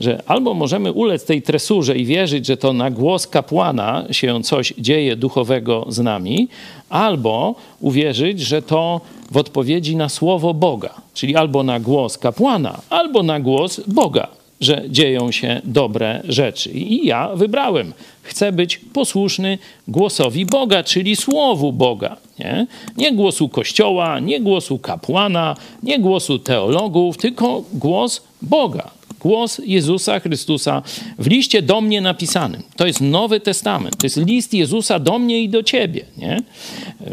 że 0.00 0.22
albo 0.26 0.54
możemy 0.54 0.92
ulec 0.92 1.24
tej 1.24 1.42
tresurze 1.42 1.96
i 1.96 2.04
wierzyć, 2.04 2.46
że 2.46 2.56
to 2.56 2.72
na 2.72 2.90
głos 2.90 3.26
kapłana 3.26 4.04
się 4.10 4.42
coś 4.42 4.74
dzieje 4.78 5.16
duchowego 5.16 5.86
z 5.88 5.98
nami, 5.98 6.48
albo 6.88 7.54
uwierzyć, 7.80 8.40
że 8.40 8.62
to 8.62 9.00
w 9.30 9.36
odpowiedzi 9.36 9.96
na 9.96 10.08
słowo 10.08 10.54
Boga, 10.54 10.94
czyli 11.14 11.36
albo 11.36 11.62
na 11.62 11.80
głos 11.80 12.18
kapłana, 12.18 12.80
albo 12.90 13.22
na 13.22 13.40
głos 13.40 13.80
Boga, 13.86 14.28
że 14.60 14.84
dzieją 14.88 15.32
się 15.32 15.60
dobre 15.64 16.22
rzeczy. 16.28 16.70
I 16.70 17.06
ja 17.06 17.28
wybrałem. 17.34 17.92
Chcę 18.22 18.52
być 18.52 18.78
posłuszny 18.78 19.58
głosowi 19.88 20.46
Boga, 20.46 20.84
czyli 20.84 21.16
słowu 21.16 21.72
Boga. 21.72 22.16
Nie? 22.38 22.66
nie 22.96 23.12
głosu 23.12 23.48
kościoła, 23.48 24.20
nie 24.20 24.40
głosu 24.40 24.78
kapłana, 24.78 25.56
nie 25.82 25.98
głosu 25.98 26.38
teologów, 26.38 27.16
tylko 27.16 27.64
głos 27.72 28.22
Boga 28.42 28.90
głos 29.20 29.60
Jezusa 29.64 30.20
Chrystusa 30.20 30.82
w 31.18 31.26
liście 31.26 31.62
do 31.62 31.80
mnie 31.80 32.00
napisanym. 32.00 32.62
To 32.76 32.86
jest 32.86 33.00
Nowy 33.00 33.40
Testament, 33.40 33.96
to 33.96 34.06
jest 34.06 34.16
list 34.16 34.54
Jezusa 34.54 34.98
do 34.98 35.18
mnie 35.18 35.42
i 35.42 35.48
do 35.48 35.62
ciebie. 35.62 36.04
Nie? 36.16 36.42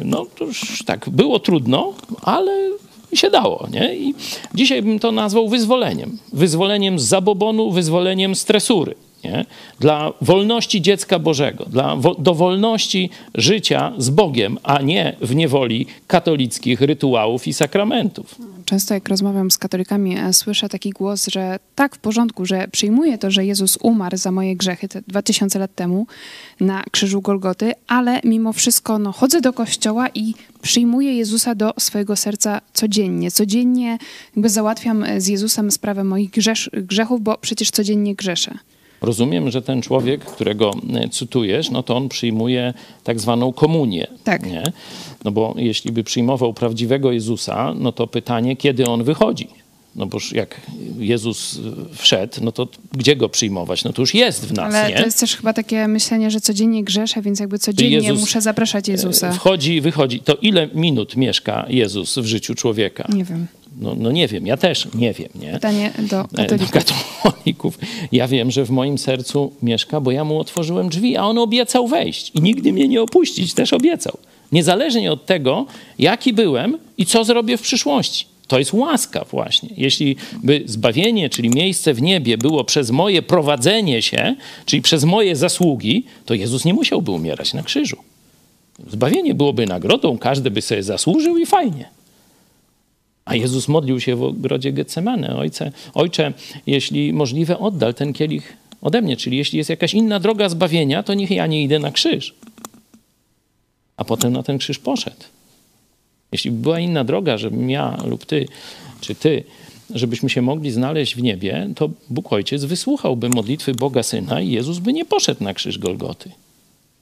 No 0.05 0.25
to 0.37 0.45
już 0.45 0.83
tak, 0.85 1.09
było 1.09 1.39
trudno, 1.39 1.93
ale 2.21 2.51
się 3.13 3.29
dało. 3.29 3.67
Nie? 3.71 3.95
I 3.95 4.15
dzisiaj 4.55 4.81
bym 4.81 4.99
to 4.99 5.11
nazwał 5.11 5.49
wyzwoleniem. 5.49 6.17
Wyzwoleniem 6.33 6.99
z 6.99 7.03
zabobonu, 7.03 7.71
wyzwoleniem 7.71 8.35
z 8.35 8.45
tresury 8.45 8.95
nie? 9.27 9.45
dla 9.79 10.13
wolności 10.21 10.81
dziecka 10.81 11.19
Bożego, 11.19 11.65
dla 11.65 11.95
wo 11.95 12.15
do 12.15 12.35
wolności 12.35 13.09
życia 13.35 13.93
z 13.97 14.09
Bogiem, 14.09 14.57
a 14.63 14.81
nie 14.81 15.15
w 15.21 15.35
niewoli 15.35 15.85
katolickich 16.07 16.81
rytuałów 16.81 17.47
i 17.47 17.53
sakramentów. 17.53 18.35
Często 18.65 18.93
jak 18.93 19.09
rozmawiam 19.09 19.51
z 19.51 19.57
katolikami, 19.57 20.17
e, 20.17 20.33
słyszę 20.33 20.69
taki 20.69 20.89
głos, 20.89 21.27
że 21.27 21.59
tak 21.75 21.95
w 21.95 21.99
porządku, 21.99 22.45
że 22.45 22.67
przyjmuję 22.67 23.17
to, 23.17 23.31
że 23.31 23.45
Jezus 23.45 23.77
umarł 23.81 24.17
za 24.17 24.31
moje 24.31 24.55
grzechy 24.55 24.87
te 24.87 25.01
2000 25.07 25.59
lat 25.59 25.75
temu 25.75 26.07
na 26.59 26.83
krzyżu 26.91 27.21
Golgoty, 27.21 27.73
ale 27.87 28.21
mimo 28.23 28.53
wszystko 28.53 28.99
no, 28.99 29.11
chodzę 29.11 29.41
do 29.41 29.53
kościoła 29.53 30.07
i 30.09 30.33
przyjmuję 30.61 31.13
Jezusa 31.13 31.55
do 31.55 31.73
swojego 31.79 32.15
serca 32.15 32.61
codziennie. 32.73 33.31
Codziennie 33.31 33.97
jakby 34.35 34.49
załatwiam 34.49 35.05
z 35.17 35.27
Jezusem 35.27 35.71
sprawę 35.71 36.03
moich 36.03 36.31
grzechów, 36.73 37.21
bo 37.21 37.37
przecież 37.37 37.71
codziennie 37.71 38.15
grzeszę. 38.15 38.57
Rozumiem, 39.01 39.51
że 39.51 39.61
ten 39.61 39.81
człowiek, 39.81 40.25
którego 40.25 40.71
e, 40.93 41.09
cytujesz, 41.09 41.69
no 41.69 41.83
to 41.83 41.97
on 41.97 42.09
przyjmuje 42.09 42.73
tak 43.03 43.19
zwaną 43.19 43.53
komunię. 43.53 44.07
Tak. 44.23 44.45
Nie? 44.45 44.63
No 45.23 45.31
bo 45.31 45.55
jeśli 45.57 45.91
by 45.91 46.03
przyjmował 46.03 46.53
prawdziwego 46.53 47.11
Jezusa, 47.11 47.73
no 47.79 47.91
to 47.91 48.07
pytanie, 48.07 48.55
kiedy 48.55 48.85
on 48.85 49.03
wychodzi? 49.03 49.47
No 49.95 50.05
bo 50.05 50.17
jak 50.31 50.61
Jezus 50.99 51.59
wszedł, 51.93 52.33
no 52.41 52.51
to 52.51 52.67
gdzie 52.91 53.15
go 53.15 53.29
przyjmować? 53.29 53.83
No 53.83 53.93
to 53.93 54.01
już 54.01 54.13
jest 54.13 54.45
w 54.45 54.53
nas, 54.53 54.75
Ale 54.75 54.89
nie? 54.89 54.97
to 54.97 55.05
jest 55.05 55.19
też 55.19 55.35
chyba 55.35 55.53
takie 55.53 55.87
myślenie, 55.87 56.31
że 56.31 56.41
codziennie 56.41 56.83
grzeszę, 56.83 57.21
więc 57.21 57.39
jakby 57.39 57.59
codziennie 57.59 57.95
Jezus 57.95 58.19
muszę 58.19 58.41
zapraszać 58.41 58.87
Jezusa. 58.87 59.31
Wchodzi, 59.31 59.81
wychodzi. 59.81 60.19
To 60.19 60.35
ile 60.35 60.67
minut 60.73 61.15
mieszka 61.15 61.65
Jezus 61.69 62.17
w 62.17 62.25
życiu 62.25 62.55
człowieka? 62.55 63.07
Nie 63.13 63.23
wiem. 63.23 63.47
No, 63.81 63.95
no, 63.97 64.11
nie 64.11 64.27
wiem, 64.27 64.47
ja 64.47 64.57
też 64.57 64.87
nie 64.93 65.13
wiem. 65.13 65.29
Nie? 65.35 65.51
Pytanie 65.51 65.93
do 66.09 66.19
e, 66.19 66.27
katolików. 66.27 66.71
do 66.71 66.79
katolików. 66.79 67.79
Ja 68.11 68.27
wiem, 68.27 68.51
że 68.51 68.65
w 68.65 68.69
moim 68.69 68.97
sercu 68.97 69.51
mieszka, 69.63 70.01
bo 70.01 70.11
ja 70.11 70.23
mu 70.23 70.39
otworzyłem 70.39 70.89
drzwi, 70.89 71.17
a 71.17 71.23
on 71.23 71.37
obiecał 71.37 71.87
wejść 71.87 72.31
i 72.35 72.41
nigdy 72.41 72.73
mnie 72.73 72.87
nie 72.87 73.01
opuścić, 73.01 73.53
też 73.53 73.73
obiecał. 73.73 74.17
Niezależnie 74.51 75.11
od 75.11 75.25
tego, 75.25 75.65
jaki 75.99 76.33
byłem 76.33 76.77
i 76.97 77.05
co 77.05 77.23
zrobię 77.23 77.57
w 77.57 77.61
przyszłości. 77.61 78.25
To 78.47 78.59
jest 78.59 78.73
łaska 78.73 79.25
właśnie. 79.31 79.69
Jeśli 79.77 80.15
by 80.43 80.63
zbawienie, 80.65 81.29
czyli 81.29 81.49
miejsce 81.49 81.93
w 81.93 82.01
niebie 82.01 82.37
było 82.37 82.63
przez 82.63 82.91
moje 82.91 83.21
prowadzenie 83.21 84.01
się, 84.01 84.35
czyli 84.65 84.81
przez 84.81 85.03
moje 85.03 85.35
zasługi, 85.35 86.05
to 86.25 86.33
Jezus 86.33 86.65
nie 86.65 86.73
musiałby 86.73 87.11
umierać 87.11 87.53
na 87.53 87.63
krzyżu. 87.63 87.97
Zbawienie 88.91 89.33
byłoby 89.33 89.65
nagrodą, 89.65 90.17
każdy 90.17 90.51
by 90.51 90.61
sobie 90.61 90.83
zasłużył 90.83 91.37
i 91.37 91.45
fajnie. 91.45 91.96
A 93.27 93.35
Jezus 93.35 93.67
modlił 93.67 93.99
się 93.99 94.15
w 94.15 94.23
ogrodzie 94.23 94.71
Getsemane. 94.71 95.35
Ojcze, 95.35 95.71
ojcze, 95.93 96.33
jeśli 96.67 97.13
możliwe, 97.13 97.59
oddal 97.59 97.93
ten 97.93 98.13
kielich 98.13 98.57
ode 98.81 99.01
mnie. 99.01 99.17
Czyli 99.17 99.37
jeśli 99.37 99.57
jest 99.57 99.69
jakaś 99.69 99.93
inna 99.93 100.19
droga 100.19 100.49
zbawienia, 100.49 101.03
to 101.03 101.13
niech 101.13 101.31
ja 101.31 101.47
nie 101.47 101.63
idę 101.63 101.79
na 101.79 101.91
krzyż. 101.91 102.35
A 103.97 104.05
potem 104.05 104.33
na 104.33 104.43
ten 104.43 104.57
krzyż 104.57 104.79
poszedł. 104.79 105.23
Jeśli 106.31 106.51
by 106.51 106.57
była 106.57 106.79
inna 106.79 107.03
droga, 107.03 107.37
żebym 107.37 107.69
ja 107.69 107.97
lub 108.05 108.25
ty, 108.25 108.47
czy 109.01 109.15
ty, 109.15 109.43
żebyśmy 109.93 110.29
się 110.29 110.41
mogli 110.41 110.71
znaleźć 110.71 111.15
w 111.15 111.21
niebie, 111.21 111.69
to 111.75 111.89
Bóg 112.09 112.33
Ojciec 112.33 112.63
wysłuchałby 112.63 113.29
modlitwy 113.29 113.73
Boga 113.73 114.03
Syna 114.03 114.41
i 114.41 114.51
Jezus 114.51 114.79
by 114.79 114.93
nie 114.93 115.05
poszedł 115.05 115.43
na 115.43 115.53
krzyż 115.53 115.77
Golgoty. 115.77 116.31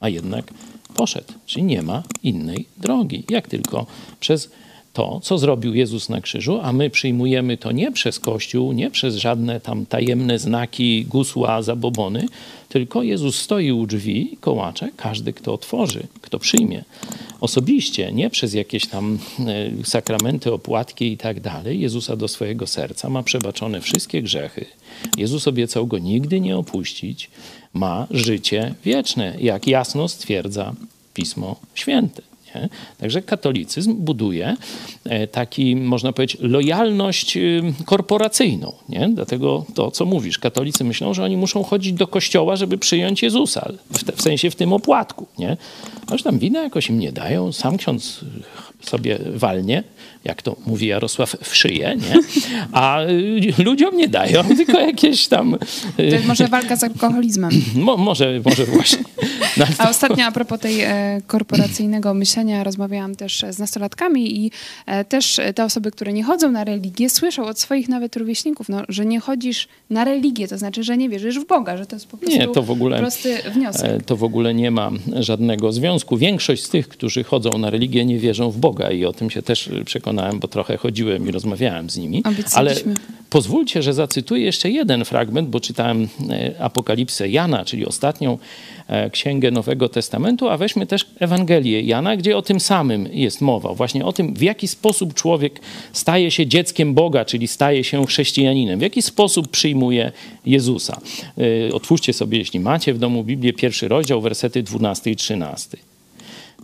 A 0.00 0.08
jednak 0.08 0.52
poszedł. 0.94 1.32
Czyli 1.46 1.64
nie 1.64 1.82
ma 1.82 2.02
innej 2.22 2.66
drogi. 2.76 3.24
Jak 3.30 3.48
tylko 3.48 3.86
przez 4.20 4.50
to, 4.96 5.20
co 5.22 5.38
zrobił 5.38 5.74
Jezus 5.74 6.08
na 6.08 6.20
krzyżu, 6.20 6.60
a 6.62 6.72
my 6.72 6.90
przyjmujemy 6.90 7.56
to 7.56 7.72
nie 7.72 7.92
przez 7.92 8.20
Kościół, 8.20 8.72
nie 8.72 8.90
przez 8.90 9.16
żadne 9.16 9.60
tam 9.60 9.86
tajemne 9.86 10.38
znaki, 10.38 11.04
gusła, 11.04 11.62
zabobony, 11.62 12.28
tylko 12.68 13.02
Jezus 13.02 13.38
stoi 13.38 13.72
u 13.72 13.86
drzwi 13.86 14.36
kołacze, 14.40 14.88
każdy, 14.96 15.32
kto 15.32 15.52
otworzy, 15.52 16.06
kto 16.20 16.38
przyjmie 16.38 16.84
osobiście, 17.40 18.12
nie 18.12 18.30
przez 18.30 18.54
jakieś 18.54 18.86
tam 18.86 19.18
e, 19.80 19.84
sakramenty, 19.84 20.52
opłatki 20.52 21.12
i 21.12 21.16
tak 21.16 21.40
dalej, 21.40 21.80
Jezusa 21.80 22.16
do 22.16 22.28
swojego 22.28 22.66
serca, 22.66 23.10
ma 23.10 23.22
przebaczone 23.22 23.80
wszystkie 23.80 24.22
grzechy. 24.22 24.64
Jezus 25.16 25.48
obiecał 25.48 25.86
go 25.86 25.98
nigdy 25.98 26.40
nie 26.40 26.56
opuścić, 26.56 27.30
ma 27.74 28.06
życie 28.10 28.74
wieczne, 28.84 29.36
jak 29.40 29.66
jasno 29.66 30.08
stwierdza 30.08 30.74
Pismo 31.14 31.56
Święte. 31.74 32.35
Także 32.98 33.22
katolicyzm 33.22 33.94
buduje 33.94 34.56
e, 35.04 35.26
taki, 35.26 35.76
można 35.76 36.12
powiedzieć, 36.12 36.36
lojalność 36.40 37.36
y, 37.36 37.62
korporacyjną. 37.84 38.72
Nie? 38.88 39.08
Dlatego 39.08 39.64
to, 39.74 39.90
co 39.90 40.04
mówisz, 40.04 40.38
katolicy 40.38 40.84
myślą, 40.84 41.14
że 41.14 41.24
oni 41.24 41.36
muszą 41.36 41.62
chodzić 41.62 41.92
do 41.92 42.06
kościoła, 42.06 42.56
żeby 42.56 42.78
przyjąć 42.78 43.22
Jezusa, 43.22 43.72
w, 43.90 44.04
te, 44.04 44.12
w 44.12 44.22
sensie 44.22 44.50
w 44.50 44.56
tym 44.56 44.72
opłatku. 44.72 45.26
Nie? 45.38 45.56
Aż 46.10 46.22
tam 46.22 46.38
wina 46.38 46.62
jakoś 46.62 46.88
im 46.88 46.98
nie 46.98 47.12
dają, 47.12 47.52
sam 47.52 47.76
ksiądz 47.76 48.24
sobie 48.88 49.18
walnie, 49.34 49.82
jak 50.26 50.42
to 50.42 50.56
mówi 50.66 50.86
Jarosław, 50.86 51.36
w 51.42 51.56
szyję, 51.56 51.96
nie? 51.96 52.14
a 52.72 53.02
y, 53.02 53.64
ludziom 53.64 53.96
nie 53.96 54.08
dają, 54.08 54.44
tylko 54.56 54.80
jakieś 54.80 55.28
tam... 55.28 55.56
To 55.96 56.02
jest 56.02 56.26
może 56.26 56.48
walka 56.48 56.76
z 56.76 56.84
alkoholizmem. 56.84 57.50
Mo, 57.74 57.96
może, 57.96 58.40
może 58.44 58.64
właśnie. 58.64 59.04
No, 59.56 59.64
a 59.78 59.90
ostatnio 59.90 60.24
a 60.24 60.32
propos 60.32 60.60
tej 60.60 60.80
e, 60.80 61.20
korporacyjnego 61.26 62.14
myślenia 62.14 62.64
rozmawiałam 62.64 63.14
też 63.14 63.44
z 63.50 63.58
nastolatkami 63.58 64.44
i 64.44 64.50
e, 64.86 65.04
też 65.04 65.40
te 65.54 65.64
osoby, 65.64 65.90
które 65.90 66.12
nie 66.12 66.24
chodzą 66.24 66.50
na 66.50 66.64
religię, 66.64 67.10
słyszą 67.10 67.44
od 67.44 67.60
swoich 67.60 67.88
nawet 67.88 68.16
rówieśników, 68.16 68.68
no, 68.68 68.82
że 68.88 69.06
nie 69.06 69.20
chodzisz 69.20 69.68
na 69.90 70.04
religię, 70.04 70.48
to 70.48 70.58
znaczy, 70.58 70.84
że 70.84 70.96
nie 70.96 71.08
wierzysz 71.08 71.38
w 71.38 71.46
Boga, 71.46 71.76
że 71.76 71.86
to 71.86 71.96
jest 71.96 72.06
po 72.06 72.16
prostu 72.16 72.38
nie, 72.38 72.48
to 72.48 72.62
w 72.62 72.70
ogóle, 72.70 72.98
prosty 72.98 73.38
wniosek. 73.54 73.90
E, 73.90 74.00
to 74.00 74.16
w 74.16 74.24
ogóle 74.24 74.54
nie 74.54 74.70
ma 74.70 74.90
żadnego 75.20 75.72
związku. 75.72 76.16
Większość 76.16 76.64
z 76.64 76.68
tych, 76.68 76.88
którzy 76.88 77.24
chodzą 77.24 77.58
na 77.58 77.70
religię, 77.70 78.04
nie 78.04 78.18
wierzą 78.18 78.50
w 78.50 78.58
Boga 78.58 78.75
i 78.90 79.04
o 79.04 79.12
tym 79.12 79.30
się 79.30 79.42
też 79.42 79.70
przekonałem, 79.84 80.38
bo 80.38 80.48
trochę 80.48 80.76
chodziłem 80.76 81.28
i 81.28 81.30
rozmawiałem 81.30 81.90
z 81.90 81.96
nimi. 81.96 82.22
Ale 82.54 82.74
pozwólcie, 83.30 83.82
że 83.82 83.94
zacytuję 83.94 84.44
jeszcze 84.44 84.70
jeden 84.70 85.04
fragment, 85.04 85.48
bo 85.48 85.60
czytałem 85.60 86.08
Apokalipsę 86.58 87.28
Jana, 87.28 87.64
czyli 87.64 87.86
ostatnią 87.86 88.38
E, 88.88 89.10
Księgę 89.10 89.50
Nowego 89.50 89.88
Testamentu, 89.88 90.48
a 90.48 90.56
weźmy 90.56 90.86
też 90.86 91.06
Ewangelię 91.18 91.80
Jana, 91.80 92.16
gdzie 92.16 92.36
o 92.36 92.42
tym 92.42 92.60
samym 92.60 93.08
jest 93.12 93.40
mowa. 93.40 93.74
Właśnie 93.74 94.04
o 94.04 94.12
tym, 94.12 94.34
w 94.34 94.42
jaki 94.42 94.68
sposób 94.68 95.14
człowiek 95.14 95.60
staje 95.92 96.30
się 96.30 96.46
dzieckiem 96.46 96.94
Boga, 96.94 97.24
czyli 97.24 97.48
staje 97.48 97.84
się 97.84 98.06
chrześcijaninem, 98.06 98.78
w 98.78 98.82
jaki 98.82 99.02
sposób 99.02 99.48
przyjmuje 99.48 100.12
Jezusa. 100.46 101.00
E, 101.68 101.74
otwórzcie 101.74 102.12
sobie, 102.12 102.38
jeśli 102.38 102.60
macie 102.60 102.94
w 102.94 102.98
domu 102.98 103.24
Biblię, 103.24 103.52
pierwszy 103.52 103.88
rozdział, 103.88 104.20
wersety 104.20 104.62
12 104.62 105.10
i 105.10 105.16
13. 105.16 105.76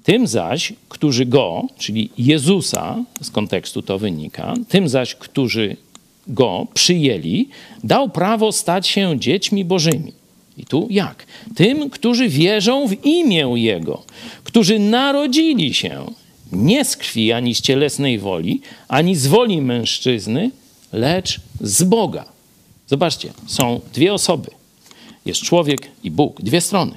Tym 0.03 0.27
zaś, 0.27 0.73
którzy 0.89 1.27
go, 1.27 1.63
czyli 1.79 2.11
Jezusa, 2.19 3.05
z 3.23 3.31
kontekstu 3.31 3.83
to 3.83 3.99
wynika, 3.99 4.55
tym 4.69 4.89
zaś, 4.89 5.15
którzy 5.15 5.77
go 6.27 6.67
przyjęli, 6.75 7.49
dał 7.85 8.09
prawo 8.09 8.53
stać 8.53 8.87
się 8.87 9.21
dziećmi 9.21 9.65
Bożymi 9.65 10.13
i 10.59 10.67
tu 10.67 10.87
jak? 10.91 11.27
Tym, 11.55 11.91
którzy 11.91 12.29
wierzą 12.29 12.89
w 12.89 13.05
imię 13.07 13.53
Jego, 13.55 14.03
którzy 14.45 14.79
narodzili 14.79 15.75
się 15.75 16.07
nie 16.53 16.85
z 16.85 16.97
krwi 16.97 17.33
ani 17.33 17.55
z 17.55 17.61
cielesnej 17.61 18.19
woli, 18.19 18.61
ani 18.89 19.17
z 19.17 19.27
woli 19.27 19.63
mężczyzny, 19.63 20.51
lecz 20.93 21.41
z 21.61 21.83
Boga. 21.83 22.25
Zobaczcie, 22.87 23.33
są 23.47 23.81
dwie 23.95 24.15
osoby. 24.15 24.51
Jest 25.27 25.43
człowiek 25.43 25.89
i 26.05 26.11
Bóg, 26.11 26.43
dwie 26.43 26.61
strony. 26.61 26.93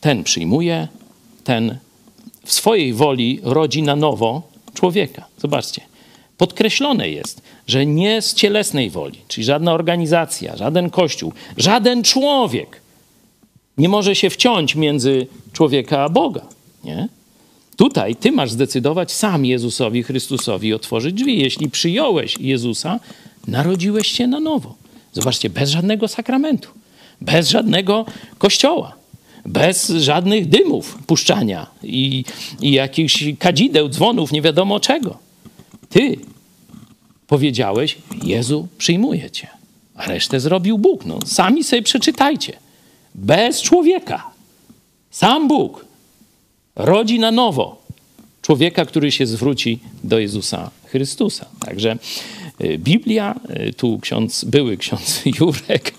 Ten 0.00 0.24
przyjmuje, 0.24 0.88
ten 1.46 1.78
w 2.44 2.52
swojej 2.52 2.92
woli 2.92 3.40
rodzi 3.42 3.82
na 3.82 3.96
nowo 3.96 4.42
człowieka. 4.74 5.26
Zobaczcie 5.38 5.82
podkreślone 6.38 7.10
jest, 7.10 7.42
że 7.66 7.86
nie 7.86 8.22
z 8.22 8.34
cielesnej 8.34 8.90
woli, 8.90 9.18
czyli 9.28 9.44
żadna 9.44 9.72
organizacja, 9.72 10.56
żaden 10.56 10.90
kościół, 10.90 11.32
żaden 11.56 12.02
człowiek 12.02 12.80
nie 13.78 13.88
może 13.88 14.14
się 14.14 14.30
wciąć 14.30 14.74
między 14.74 15.26
człowieka 15.52 16.02
a 16.02 16.08
Boga. 16.08 16.46
Nie? 16.84 17.08
Tutaj 17.76 18.16
ty 18.16 18.32
masz 18.32 18.50
zdecydować 18.50 19.12
sam 19.12 19.44
Jezusowi 19.44 20.02
Chrystusowi 20.02 20.74
otworzyć 20.74 21.14
drzwi. 21.14 21.38
Jeśli 21.38 21.70
przyjąłeś 21.70 22.38
Jezusa, 22.40 23.00
narodziłeś 23.46 24.06
się 24.08 24.26
na 24.26 24.40
nowo. 24.40 24.74
Zobaczcie, 25.12 25.50
bez 25.50 25.70
żadnego 25.70 26.08
sakramentu, 26.08 26.68
bez 27.20 27.48
żadnego 27.48 28.06
kościoła, 28.38 28.96
bez 29.46 29.88
żadnych 29.88 30.48
dymów 30.48 30.98
puszczania 31.06 31.66
i, 31.82 32.24
i 32.60 32.72
jakichś 32.72 33.24
kadzideł, 33.38 33.88
dzwonów, 33.88 34.32
nie 34.32 34.42
wiadomo 34.42 34.80
czego. 34.80 35.18
Ty 35.88 36.16
powiedziałeś, 37.26 37.98
Jezu, 38.24 38.68
przyjmuje 38.78 39.30
cię. 39.30 39.48
A 39.94 40.06
resztę 40.06 40.40
zrobił 40.40 40.78
Bóg. 40.78 41.04
No, 41.04 41.18
sami 41.26 41.64
sobie 41.64 41.82
przeczytajcie. 41.82 42.52
Bez 43.14 43.62
człowieka. 43.62 44.30
Sam 45.10 45.48
Bóg 45.48 45.84
rodzi 46.76 47.18
na 47.18 47.30
nowo 47.30 47.82
człowieka, 48.42 48.84
który 48.84 49.12
się 49.12 49.26
zwróci 49.26 49.78
do 50.04 50.18
Jezusa 50.18 50.70
Chrystusa. 50.84 51.46
Także 51.60 51.96
y, 52.60 52.78
Biblia, 52.78 53.34
y, 53.68 53.72
tu 53.72 53.98
ksiądz, 53.98 54.44
były 54.44 54.76
ksiądz 54.76 55.22
Jurek 55.40 55.94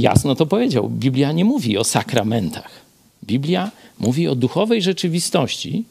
jasno 0.00 0.34
to 0.34 0.46
powiedział. 0.46 0.88
Biblia 0.88 1.32
nie 1.32 1.44
mówi 1.44 1.78
o 1.78 1.84
sakramentach. 1.84 2.70
Biblia 3.24 3.70
mówi 3.98 4.28
o 4.28 4.34
duchowej 4.34 4.82
rzeczywistości, 4.82 5.84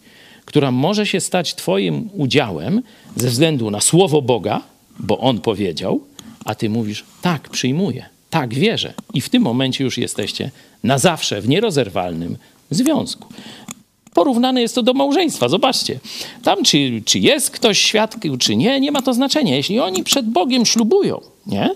która 0.46 0.72
może 0.72 1.06
się 1.06 1.20
stać 1.20 1.56
Twoim 1.56 2.10
udziałem 2.14 2.82
ze 3.16 3.30
względu 3.30 3.72
na 3.72 3.82
słowo 3.82 4.22
Boga, 4.22 4.62
bo 5.00 5.20
On 5.20 5.42
powiedział, 5.42 6.02
a 6.46 6.56
Ty 6.56 6.70
mówisz, 6.70 7.04
tak, 7.22 7.50
przyjmuję, 7.50 8.06
tak, 8.30 8.54
wierzę. 8.54 8.94
I 9.14 9.22
w 9.22 9.30
tym 9.30 9.44
momencie 9.44 9.84
już 9.84 9.98
jesteście 9.98 10.52
na 10.84 10.98
zawsze 10.98 11.42
w 11.42 11.50
nierozerwalnym 11.50 12.38
związku. 12.70 13.28
Porównane 14.14 14.62
jest 14.62 14.76
to 14.76 14.84
do 14.84 14.94
małżeństwa. 14.94 15.50
Zobaczcie, 15.50 16.00
tam 16.44 16.64
czy, 16.64 17.02
czy 17.06 17.20
jest 17.20 17.52
ktoś 17.52 17.80
świadkiem, 17.80 18.38
czy 18.38 18.56
nie, 18.56 18.80
nie 18.80 18.92
ma 18.92 19.02
to 19.02 19.14
znaczenia. 19.14 19.56
Jeśli 19.56 19.80
oni 19.80 20.04
przed 20.04 20.30
Bogiem 20.30 20.66
ślubują, 20.66 21.22
nie? 21.48 21.70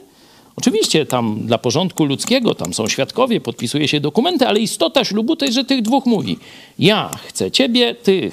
Oczywiście 0.58 1.06
tam 1.06 1.40
dla 1.46 1.58
porządku 1.58 2.06
ludzkiego, 2.06 2.56
tam 2.56 2.74
są 2.74 2.88
świadkowie, 2.88 3.42
podpisuje 3.42 3.88
się 3.88 4.00
dokumenty, 4.00 4.48
ale 4.48 4.60
istota 4.60 5.06
ślubu 5.06 5.36
to 5.36 5.46
jest, 5.46 5.56
że 5.56 5.64
tych 5.64 5.82
dwóch 5.82 6.06
mówi. 6.06 6.38
Ja 6.80 7.12
chcę 7.26 7.52
ciebie, 7.52 7.96
ty, 7.96 8.32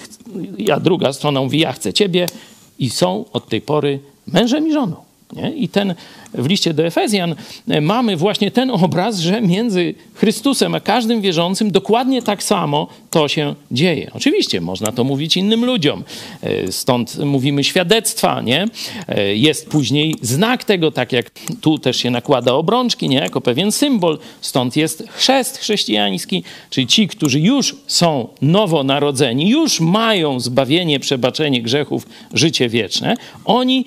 ja 0.59 0.81
druga 0.81 1.13
strona 1.13 1.41
mówi, 1.41 1.59
ja 1.59 1.73
chcę 1.73 1.93
ciebie 1.93 2.27
i 2.79 2.91
są 2.91 3.25
od 3.33 3.49
tej 3.49 3.61
pory 3.61 4.01
mężem 4.27 4.69
i 4.69 4.73
żoną. 4.73 4.97
Nie? 5.33 5.51
I 5.51 5.69
ten 5.69 5.95
w 6.35 6.47
liście 6.47 6.75
do 6.75 6.87
Efezjan 6.87 7.35
e, 7.69 7.81
mamy 7.81 8.17
właśnie 8.17 8.51
ten 8.51 8.71
obraz, 8.71 9.19
że 9.19 9.43
między 9.43 9.95
Chrystusem 10.15 10.75
a 10.75 10.81
każdym 10.81 11.21
wierzącym 11.21 11.71
dokładnie 11.71 12.23
tak 12.23 12.43
samo 12.43 12.89
to 13.11 13.29
się 13.29 13.55
dzieje. 13.71 14.11
Oczywiście 14.15 14.61
można 14.61 14.93
to 14.93 15.05
mówić 15.05 15.37
innym 15.37 15.65
ludziom, 15.65 16.05
e, 16.43 16.73
stąd 16.73 17.19
mówimy 17.19 17.65
świadectwa, 17.65 18.41
nie? 18.41 18.67
E, 19.09 19.37
jest 19.37 19.69
później 19.69 20.17
znak 20.23 20.65
tego, 20.65 20.91
tak 20.91 21.13
jak 21.13 21.31
tu 21.61 21.79
też 21.79 21.97
się 21.97 22.11
nakłada 22.11 22.53
obrączki, 22.53 23.09
nie? 23.09 23.19
Jako 23.19 23.41
pewien 23.41 23.73
symbol, 23.73 24.19
stąd 24.41 24.77
jest 24.77 25.05
chrzest 25.09 25.59
chrześcijański, 25.59 26.45
czyli 26.71 26.87
ci, 26.87 27.09
którzy 27.09 27.41
już 27.41 27.77
są 27.87 28.29
nowonarodzeni, 28.43 29.51
już 29.51 29.81
mają 29.81 30.41
zbawienie, 30.41 31.01
przebaczenie 31.01 31.63
grzechów, 31.63 32.07
życie 32.35 32.69
wieczne, 32.69 33.17
oni 33.45 33.85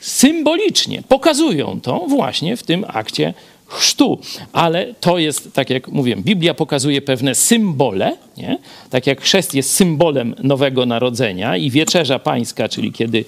symbolicznie 0.00 1.02
pokazują 1.08 1.80
to 1.80 1.98
właśnie 2.08 2.56
w 2.56 2.62
tym 2.62 2.84
akcie 2.88 3.34
chrztu. 3.68 4.18
Ale 4.52 4.94
to 5.00 5.18
jest, 5.18 5.52
tak 5.52 5.70
jak 5.70 5.88
mówiłem, 5.88 6.22
Biblia 6.22 6.54
pokazuje 6.54 7.02
pewne 7.02 7.34
symbole, 7.34 8.16
nie? 8.36 8.58
tak 8.90 9.06
jak 9.06 9.20
chrzest 9.20 9.54
jest 9.54 9.72
symbolem 9.74 10.34
nowego 10.42 10.86
narodzenia 10.86 11.56
i 11.56 11.70
wieczerza 11.70 12.18
pańska, 12.18 12.68
czyli 12.68 12.92
kiedy 12.92 13.24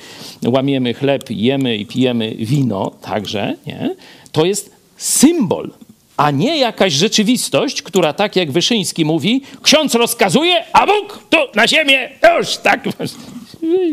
łamiemy 0.46 0.94
chleb, 0.94 1.30
jemy 1.30 1.76
i 1.76 1.86
pijemy 1.86 2.34
wino 2.34 2.92
także, 3.02 3.54
nie? 3.66 3.96
to 4.32 4.44
jest 4.44 4.70
symbol, 4.96 5.70
a 6.16 6.30
nie 6.30 6.58
jakaś 6.58 6.92
rzeczywistość, 6.92 7.82
która 7.82 8.12
tak 8.12 8.36
jak 8.36 8.52
Wyszyński 8.52 9.04
mówi, 9.04 9.42
ksiądz 9.62 9.94
rozkazuje, 9.94 10.64
a 10.72 10.86
Bóg 10.86 11.22
tu 11.30 11.36
na 11.54 11.68
ziemię 11.68 12.08
już 12.38 12.56
tak 12.56 12.82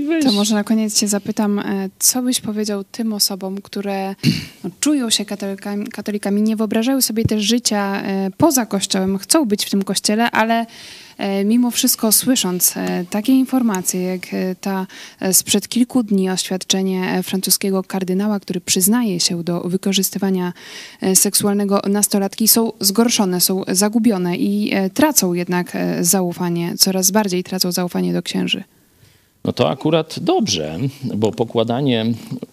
weź. 0.08 0.25
To 0.25 0.32
może 0.32 0.56
na 0.56 0.63
koniec 0.63 0.99
cię 0.99 1.08
zapytam, 1.08 1.60
e, 1.60 1.89
co 1.99 2.21
byś 2.21 2.41
powiedział 2.41 2.84
tym 2.84 3.13
osobom, 3.13 3.62
które 3.62 4.15
no, 4.63 4.69
czują 4.80 5.10
się 5.10 5.25
katolikami, 5.25 5.88
katolikami, 5.88 6.41
nie 6.41 6.56
wyobrażają 6.56 7.01
sobie 7.01 7.23
też 7.23 7.43
życia 7.43 8.01
e, 8.01 8.32
poza 8.38 8.65
kościołem, 8.65 9.17
chcą 9.17 9.45
być 9.45 9.65
w 9.65 9.69
tym 9.69 9.84
kościele, 9.84 10.32
ale 10.32 10.65
e, 11.17 11.45
mimo 11.45 11.71
wszystko 11.71 12.12
słysząc 12.12 12.73
takie 13.10 13.34
informacje, 13.34 14.01
jak 14.01 14.21
ta 14.62 14.88
sprzed 15.32 15.67
kilku 15.67 16.03
dni 16.03 16.30
oświadczenie 16.30 17.23
francuskiego 17.23 17.84
kardynała, 17.84 18.39
który 18.39 18.62
przyznaje 18.62 19.19
się 19.19 19.43
do 19.43 19.62
wykorzystywania 19.62 20.53
seksualnego 21.13 21.82
nastolatki, 21.89 22.47
są 22.47 22.71
zgorszone, 22.80 23.41
są 23.41 23.63
zagubione 23.67 24.38
i 24.38 24.71
tracą 24.93 25.34
jednak 25.34 25.77
zaufanie, 26.01 26.77
coraz 26.77 27.12
bardziej 27.12 27.43
tracą 27.43 27.71
zaufanie 27.71 28.13
do 28.13 28.21
księży. 28.21 28.63
No 29.47 29.53
to 29.53 29.69
akurat 29.69 30.19
dobrze, 30.19 30.79
bo 31.03 31.31
pokładanie 31.31 32.05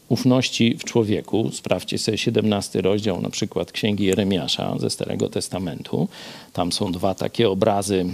ufności 0.09 0.77
w 0.79 0.85
człowieku, 0.85 1.51
sprawdźcie 1.53 1.99
sobie 1.99 2.19
17 2.19 2.81
rozdział 2.81 3.21
na 3.21 3.31
przykład 3.31 3.73
Księgi 3.73 4.05
Jeremiasza 4.05 4.75
ze 4.79 4.91
Starego 4.91 5.29
Testamentu. 5.29 6.09
Tam 6.53 6.73
są 6.73 6.93
dwa 6.93 7.15
takie 7.15 7.51
obrazy. 7.51 8.07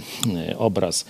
e, 0.49 0.57
Obraz 0.57 1.05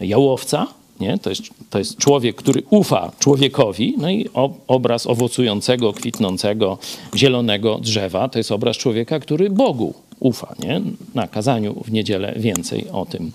jałowca, 0.00 0.66
nie? 1.00 1.18
To, 1.18 1.30
jest, 1.30 1.42
to 1.70 1.78
jest 1.78 1.98
człowiek, 1.98 2.36
który 2.36 2.62
ufa 2.70 3.12
człowiekowi, 3.18 3.94
no 3.98 4.10
i 4.10 4.26
obraz 4.68 5.06
owocującego, 5.06 5.92
kwitnącego, 5.92 6.78
zielonego 7.16 7.78
drzewa. 7.78 8.28
To 8.28 8.38
jest 8.38 8.52
obraz 8.52 8.76
człowieka, 8.76 9.20
który 9.20 9.50
Bogu 9.50 9.94
ufa. 10.20 10.54
Nie? 10.58 10.80
Na 11.14 11.28
kazaniu 11.28 11.74
w 11.84 11.92
niedzielę 11.92 12.34
więcej 12.36 12.88
o 12.92 13.06
tym 13.06 13.32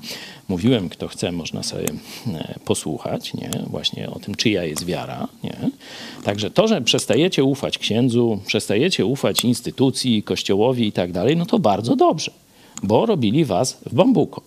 mówiłem. 0.51 0.89
Kto 0.89 1.07
chce, 1.07 1.31
można 1.31 1.63
sobie 1.63 1.87
e, 2.27 2.59
posłuchać 2.65 3.33
nie? 3.33 3.49
właśnie 3.67 4.09
o 4.09 4.19
tym, 4.19 4.35
czyja 4.35 4.63
jest 4.63 4.85
wiara. 4.85 5.27
Nie? 5.43 5.69
Także 6.23 6.51
to, 6.51 6.67
że 6.67 6.81
przestajecie 6.81 7.43
ufać 7.43 7.77
księdzu, 7.77 8.39
przestajecie 8.45 9.05
ufać 9.05 9.43
instytucji, 9.43 10.23
kościołowi 10.23 10.87
i 10.87 10.91
tak 10.91 11.11
dalej, 11.11 11.37
no 11.37 11.45
to 11.45 11.59
bardzo 11.59 11.95
dobrze, 11.95 12.31
bo 12.83 13.05
robili 13.05 13.45
was 13.45 13.77
w 13.85 13.93
bambuko. 13.93 14.41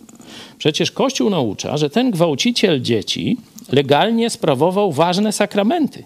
Przecież 0.58 0.90
Kościół 0.90 1.30
naucza, 1.30 1.76
że 1.76 1.90
ten 1.90 2.10
gwałciciel 2.10 2.82
dzieci 2.82 3.36
legalnie 3.72 4.30
sprawował 4.30 4.92
ważne 4.92 5.32
sakramenty. 5.32 6.04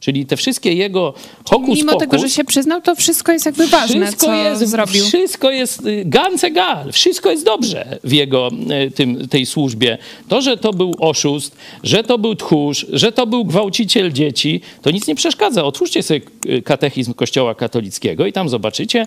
Czyli 0.00 0.26
te 0.26 0.36
wszystkie 0.36 0.72
jego 0.72 1.14
hokus 1.44 1.78
Mimo 1.78 1.96
tego, 1.96 2.18
że 2.18 2.22
pokus, 2.22 2.36
się 2.36 2.44
przyznał, 2.44 2.80
to 2.80 2.94
wszystko 2.94 3.32
jest 3.32 3.46
jakby 3.46 3.66
ważne, 3.66 4.06
wszystko 4.06 4.26
co 4.26 4.34
jest, 4.34 4.66
zrobił. 4.66 5.04
Wszystko 5.04 5.50
jest 5.50 5.86
y, 5.86 6.02
ganz 6.06 6.44
egal, 6.44 6.92
wszystko 6.92 7.30
jest 7.30 7.44
dobrze 7.44 7.98
w 8.04 8.12
jego 8.12 8.50
y, 8.86 8.90
tym, 8.90 9.28
tej 9.28 9.46
służbie. 9.46 9.98
To, 10.28 10.40
że 10.40 10.56
to 10.56 10.72
był 10.72 10.94
oszust, 10.98 11.56
że 11.82 12.04
to 12.04 12.18
był 12.18 12.34
tchórz, 12.34 12.86
że 12.92 13.12
to 13.12 13.26
był 13.26 13.44
gwałciciel 13.44 14.12
dzieci, 14.12 14.60
to 14.82 14.90
nic 14.90 15.06
nie 15.06 15.14
przeszkadza. 15.14 15.64
Otwórzcie 15.64 16.02
sobie 16.02 16.20
y, 16.46 16.62
katechizm 16.62 17.14
Kościoła 17.14 17.54
katolickiego 17.54 18.26
i 18.26 18.32
tam 18.32 18.48
zobaczycie 18.48 19.06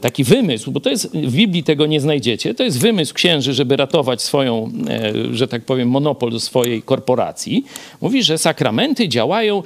taki 0.00 0.24
wymysł, 0.24 0.70
bo 0.72 0.80
to 0.80 0.90
jest, 0.90 1.16
w 1.16 1.34
Biblii 1.34 1.64
tego 1.64 1.86
nie 1.86 2.00
znajdziecie, 2.00 2.54
to 2.54 2.64
jest 2.64 2.78
wymysł 2.78 3.14
księży, 3.14 3.54
żeby 3.54 3.76
ratować 3.76 4.22
swoją, 4.22 4.72
że 5.32 5.48
tak 5.48 5.64
powiem, 5.64 5.88
monopol 5.88 6.40
swojej 6.40 6.82
korporacji. 6.82 7.64
Mówi, 8.00 8.22
że 8.22 8.38
sakramenty 8.38 9.08
działają 9.08 9.62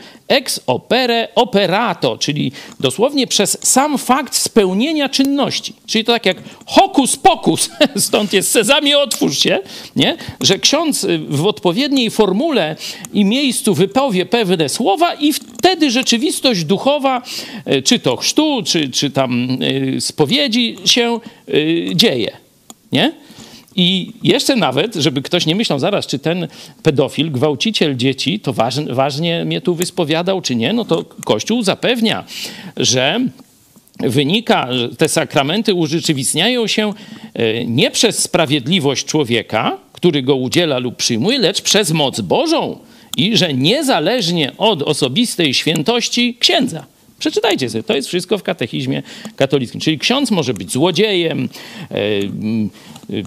opere 0.67 1.29
operato, 1.35 2.19
czyli 2.19 2.53
dosłownie 2.81 3.27
przez 3.27 3.59
sam 3.63 3.99
fakt 3.99 4.35
spełnienia 4.37 5.09
czynności. 5.09 5.75
Czyli 5.87 6.05
to 6.05 6.13
tak 6.13 6.27
jak 6.27 6.37
hokus 6.67 7.17
pokus, 7.17 7.71
stąd 7.97 8.33
jest 8.33 8.51
sezamie 8.51 8.99
otwórz 8.99 9.39
się, 9.39 9.59
nie? 9.97 10.17
że 10.41 10.59
ksiądz 10.59 11.05
y, 11.05 11.19
w 11.19 11.47
odpowiedniej 11.47 12.11
formule 12.11 12.77
i 13.13 13.25
miejscu 13.25 13.75
wypowie 13.75 14.27
pewne 14.27 14.69
słowa 14.69 15.15
i 15.15 15.33
wtedy 15.33 15.91
rzeczywistość 15.91 16.65
duchowa, 16.65 17.23
y, 17.73 17.83
czy 17.83 17.99
to 17.99 18.17
chrztu, 18.17 18.63
czy, 18.67 18.91
czy 18.91 19.11
tam 19.11 19.63
y, 19.63 20.01
spowiedzi 20.01 20.77
się 20.85 21.21
dzieje. 21.95 22.37
Nie? 22.93 23.26
I 23.77 24.13
jeszcze 24.23 24.57
nawet, 24.57 24.95
żeby 24.95 25.23
ktoś 25.23 25.47
nie 25.47 25.55
myślał 25.55 25.79
zaraz, 25.79 26.07
czy 26.07 26.19
ten 26.19 26.49
pedofil, 26.83 27.31
gwałciciel 27.31 27.97
dzieci, 27.97 28.41
to 28.41 28.53
waż, 28.53 28.81
ważnie 28.81 29.45
mnie 29.45 29.61
tu 29.61 29.75
wyspowiadał, 29.75 30.41
czy 30.41 30.57
nie, 30.57 30.73
no 30.73 30.85
to 30.85 31.05
Kościół 31.05 31.63
zapewnia, 31.63 32.25
że 32.77 33.21
wynika, 34.01 34.73
że 34.73 34.89
te 34.89 35.09
sakramenty 35.09 35.75
urzeczywistniają 35.75 36.67
się 36.67 36.93
e, 37.35 37.65
nie 37.65 37.91
przez 37.91 38.19
sprawiedliwość 38.19 39.07
człowieka, 39.07 39.79
który 39.93 40.23
go 40.23 40.37
udziela 40.37 40.79
lub 40.79 40.97
przyjmuje, 40.97 41.39
lecz 41.39 41.63
przez 41.63 41.91
moc 41.91 42.21
Bożą 42.21 42.79
i 43.17 43.37
że 43.37 43.55
niezależnie 43.55 44.53
od 44.59 44.83
osobistej 44.83 45.55
świętości 45.55 46.37
księdza. 46.41 46.87
Przeczytajcie 47.19 47.71
sobie, 47.71 47.83
to 47.83 47.95
jest 47.95 48.09
wszystko 48.09 48.39
w 48.39 48.43
katechizmie 48.43 49.03
katolickim. 49.37 49.81
Czyli 49.81 49.99
ksiądz 49.99 50.31
może 50.31 50.55
być 50.55 50.73
złodziejem, 50.73 51.49
e, 51.91 51.97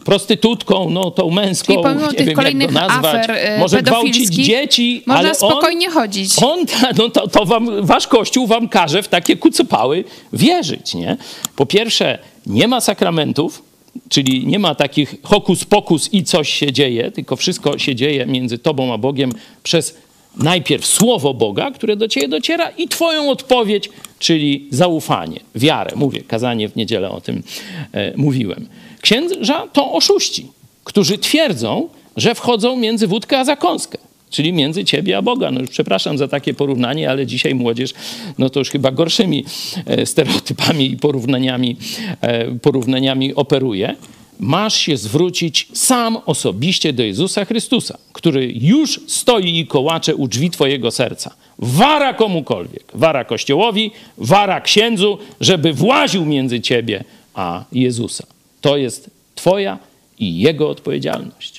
prostytutką, 0.05 0.89
no 0.89 1.11
tą 1.11 1.29
męską, 1.29 1.73
Czyli 1.73 1.83
pomimo 1.83 2.11
nie 2.11 2.17
tych 2.17 2.27
wiem 2.27 2.35
kolejnych 2.35 2.71
jak 2.71 2.81
to 2.83 2.87
nazwać, 2.87 3.15
afer, 3.15 3.31
e, 3.31 3.59
może 3.59 3.83
gwałcić 3.83 4.29
dzieci, 4.29 5.03
Można 5.05 5.19
ale 5.19 5.29
on, 5.29 5.35
spokojnie 5.35 5.89
chodzić. 5.89 6.43
on, 6.43 6.65
no 6.97 7.09
to, 7.09 7.27
to 7.27 7.45
wam, 7.45 7.85
wasz 7.85 8.07
kościół 8.07 8.47
wam 8.47 8.69
każe 8.69 9.03
w 9.03 9.07
takie 9.07 9.37
kucypały 9.37 10.03
wierzyć, 10.33 10.95
nie? 10.95 11.17
Po 11.55 11.65
pierwsze, 11.65 12.19
nie 12.45 12.67
ma 12.67 12.81
sakramentów, 12.81 13.63
czyli 14.09 14.47
nie 14.47 14.59
ma 14.59 14.75
takich 14.75 15.15
hokus 15.23 15.65
pokus 15.65 16.13
i 16.13 16.23
coś 16.23 16.49
się 16.49 16.73
dzieje, 16.73 17.11
tylko 17.11 17.35
wszystko 17.35 17.77
się 17.77 17.95
dzieje 17.95 18.25
między 18.25 18.57
tobą 18.57 18.93
a 18.93 18.97
Bogiem 18.97 19.31
przez 19.63 19.97
najpierw 20.37 20.85
słowo 20.85 21.33
Boga, 21.33 21.71
które 21.71 21.95
do 21.95 22.07
ciebie 22.07 22.27
dociera 22.27 22.69
i 22.69 22.87
twoją 22.87 23.29
odpowiedź, 23.29 23.89
czyli 24.19 24.67
zaufanie, 24.71 25.39
wiarę. 25.55 25.91
Mówię, 25.95 26.21
kazanie 26.21 26.69
w 26.69 26.75
niedzielę 26.75 27.09
o 27.11 27.21
tym 27.21 27.43
e, 27.91 28.17
mówiłem. 28.17 28.67
Księża 29.01 29.67
to 29.73 29.91
oszuści, 29.91 30.47
którzy 30.83 31.17
twierdzą, 31.17 31.89
że 32.17 32.35
wchodzą 32.35 32.75
między 32.75 33.07
wódkę 33.07 33.39
a 33.39 33.45
zakąskę. 33.45 33.97
Czyli 34.29 34.53
między 34.53 34.85
ciebie 34.85 35.17
a 35.17 35.21
Boga. 35.21 35.51
No 35.51 35.61
już 35.61 35.69
przepraszam 35.69 36.17
za 36.17 36.27
takie 36.27 36.53
porównanie, 36.53 37.09
ale 37.09 37.25
dzisiaj 37.25 37.55
młodzież, 37.55 37.93
no 38.37 38.49
to 38.49 38.59
już 38.59 38.69
chyba 38.69 38.91
gorszymi 38.91 39.45
e, 39.85 40.05
stereotypami 40.05 40.91
i 40.91 40.97
porównaniami, 40.97 41.77
e, 42.21 42.51
porównaniami 42.51 43.35
operuje. 43.35 43.95
Masz 44.39 44.77
się 44.77 44.97
zwrócić 44.97 45.67
sam 45.73 46.17
osobiście 46.25 46.93
do 46.93 47.03
Jezusa 47.03 47.45
Chrystusa, 47.45 47.97
który 48.13 48.53
już 48.55 48.99
stoi 49.07 49.59
i 49.59 49.67
kołacze 49.67 50.15
u 50.15 50.27
drzwi 50.27 50.49
twojego 50.49 50.91
serca. 50.91 51.35
Wara 51.59 52.13
komukolwiek, 52.13 52.91
wara 52.93 53.25
Kościołowi, 53.25 53.91
wara 54.17 54.61
księdzu, 54.61 55.17
żeby 55.41 55.73
właził 55.73 56.25
między 56.25 56.61
ciebie 56.61 57.03
a 57.33 57.63
Jezusa. 57.71 58.27
To 58.61 58.77
jest 58.77 59.09
twoja 59.35 59.77
i 60.19 60.39
jego 60.39 60.69
odpowiedzialność. 60.69 61.58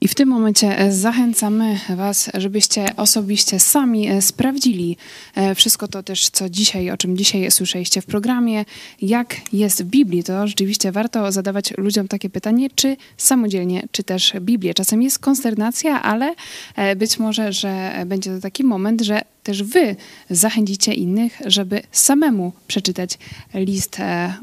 I 0.00 0.08
w 0.08 0.14
tym 0.14 0.28
momencie 0.28 0.78
e, 0.78 0.92
zachęcamy 0.92 1.78
Was, 1.96 2.30
żebyście 2.34 2.96
osobiście 2.96 3.60
sami 3.60 4.08
e, 4.08 4.22
sprawdzili 4.22 4.96
e, 5.34 5.54
wszystko 5.54 5.88
to 5.88 6.02
też, 6.02 6.28
co 6.30 6.50
dzisiaj, 6.50 6.90
o 6.90 6.96
czym 6.96 7.16
dzisiaj 7.16 7.50
słyszeliście 7.50 8.00
w 8.00 8.06
programie, 8.06 8.64
jak 9.02 9.36
jest 9.52 9.82
w 9.82 9.86
Biblii. 9.86 10.24
To 10.24 10.46
rzeczywiście 10.46 10.92
warto 10.92 11.32
zadawać 11.32 11.74
ludziom 11.78 12.08
takie 12.08 12.30
pytanie, 12.30 12.68
czy 12.74 12.96
samodzielnie 13.16 13.88
czytasz 13.92 14.32
Biblię. 14.40 14.74
Czasem 14.74 15.02
jest 15.02 15.18
konsternacja, 15.18 16.02
ale 16.02 16.34
być 16.96 17.18
może, 17.18 17.52
że 17.52 17.92
będzie 18.06 18.34
to 18.34 18.40
taki 18.40 18.64
moment, 18.64 19.00
że 19.00 19.22
też 19.42 19.62
Wy 19.62 19.96
zachęcicie 20.30 20.94
innych, 20.94 21.40
żeby 21.46 21.82
samemu 21.92 22.52
przeczytać 22.66 23.18
list 23.54 23.96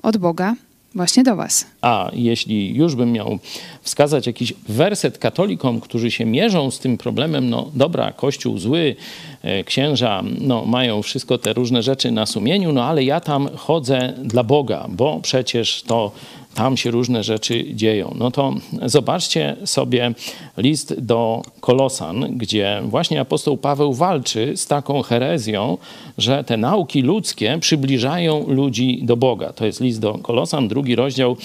od 0.04 0.18
Boga 0.18 0.56
właśnie 0.95 1.23
do 1.23 1.36
Was. 1.36 1.65
A 1.81 2.12
jeśli 2.13 2.75
już 2.75 2.95
bym 2.95 3.12
miał 3.12 3.39
wskazać 3.81 4.27
jakiś 4.27 4.53
werset 4.69 5.17
katolikom, 5.17 5.81
którzy 5.81 6.12
się 6.12 6.25
mierzą 6.25 6.71
z 6.71 6.79
tym 6.79 6.97
problemem, 6.97 7.49
no 7.49 7.71
dobra, 7.73 8.12
kościół 8.12 8.58
zły, 8.58 8.95
e, 9.41 9.63
księża 9.63 10.23
no, 10.41 10.65
mają 10.65 11.01
wszystko 11.01 11.38
te 11.38 11.53
różne 11.53 11.84
rzeczy 11.84 12.12
na 12.12 12.25
sumieniu, 12.25 12.73
no 12.73 12.84
ale 12.84 13.03
ja 13.03 13.19
tam 13.19 13.49
chodzę 13.55 14.13
dla 14.23 14.43
Boga, 14.43 14.86
bo 14.89 15.19
przecież 15.23 15.84
to 15.88 16.12
tam 16.56 16.78
się 16.78 16.91
różne 16.91 17.24
rzeczy 17.24 17.65
dzieją. 17.74 18.15
No 18.18 18.32
to 18.32 18.54
zobaczcie 18.86 19.56
sobie 19.65 20.13
list 20.58 21.02
do 21.02 21.41
Kolosan, 21.60 22.38
gdzie 22.38 22.82
właśnie 22.84 23.22
apostoł 23.22 23.58
Paweł 23.58 23.94
walczy 23.94 24.58
z 24.58 24.68
taką 24.68 25.02
herezją, 25.02 25.78
że 26.18 26.44
te 26.44 26.58
nauki 26.58 27.02
ludzkie 27.02 27.58
przybliżają 27.62 28.48
ludzi 28.48 29.00
do 29.04 29.18
Boga. 29.18 29.54
To 29.54 29.65
jest 29.65 29.82
list 29.82 30.00
do 30.00 30.13
Kolosan, 30.13 30.68
drugi 30.68 30.96
rozdział, 30.96 31.38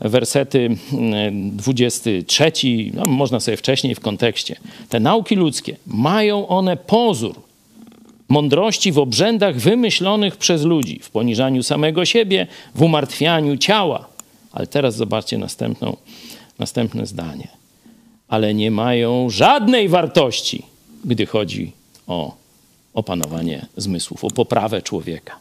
wersety 0.00 0.76
mm, 0.92 1.50
23, 1.56 2.52
no 2.94 3.04
można 3.06 3.40
sobie 3.40 3.56
wcześniej 3.56 3.94
w 3.94 4.00
kontekście. 4.00 4.56
Te 4.88 5.00
nauki 5.00 5.36
ludzkie, 5.36 5.76
mają 5.86 6.48
one 6.48 6.76
pozór 6.76 7.34
mądrości 8.28 8.92
w 8.92 8.98
obrzędach 8.98 9.56
wymyślonych 9.56 10.36
przez 10.36 10.62
ludzi, 10.62 11.00
w 11.02 11.10
poniżaniu 11.10 11.62
samego 11.62 12.04
siebie, 12.04 12.46
w 12.74 12.82
umartwianiu 12.82 13.56
ciała. 13.56 14.13
Ale 14.54 14.66
teraz 14.66 14.96
zobaczcie 14.96 15.38
następną, 15.38 15.96
następne 16.58 17.06
zdanie. 17.06 17.48
Ale 18.28 18.54
nie 18.54 18.70
mają 18.70 19.30
żadnej 19.30 19.88
wartości 19.88 20.74
gdy 21.04 21.26
chodzi 21.26 21.72
o 22.06 22.36
opanowanie 22.94 23.66
zmysłów, 23.76 24.24
o 24.24 24.30
poprawę 24.30 24.82
człowieka. 24.82 25.38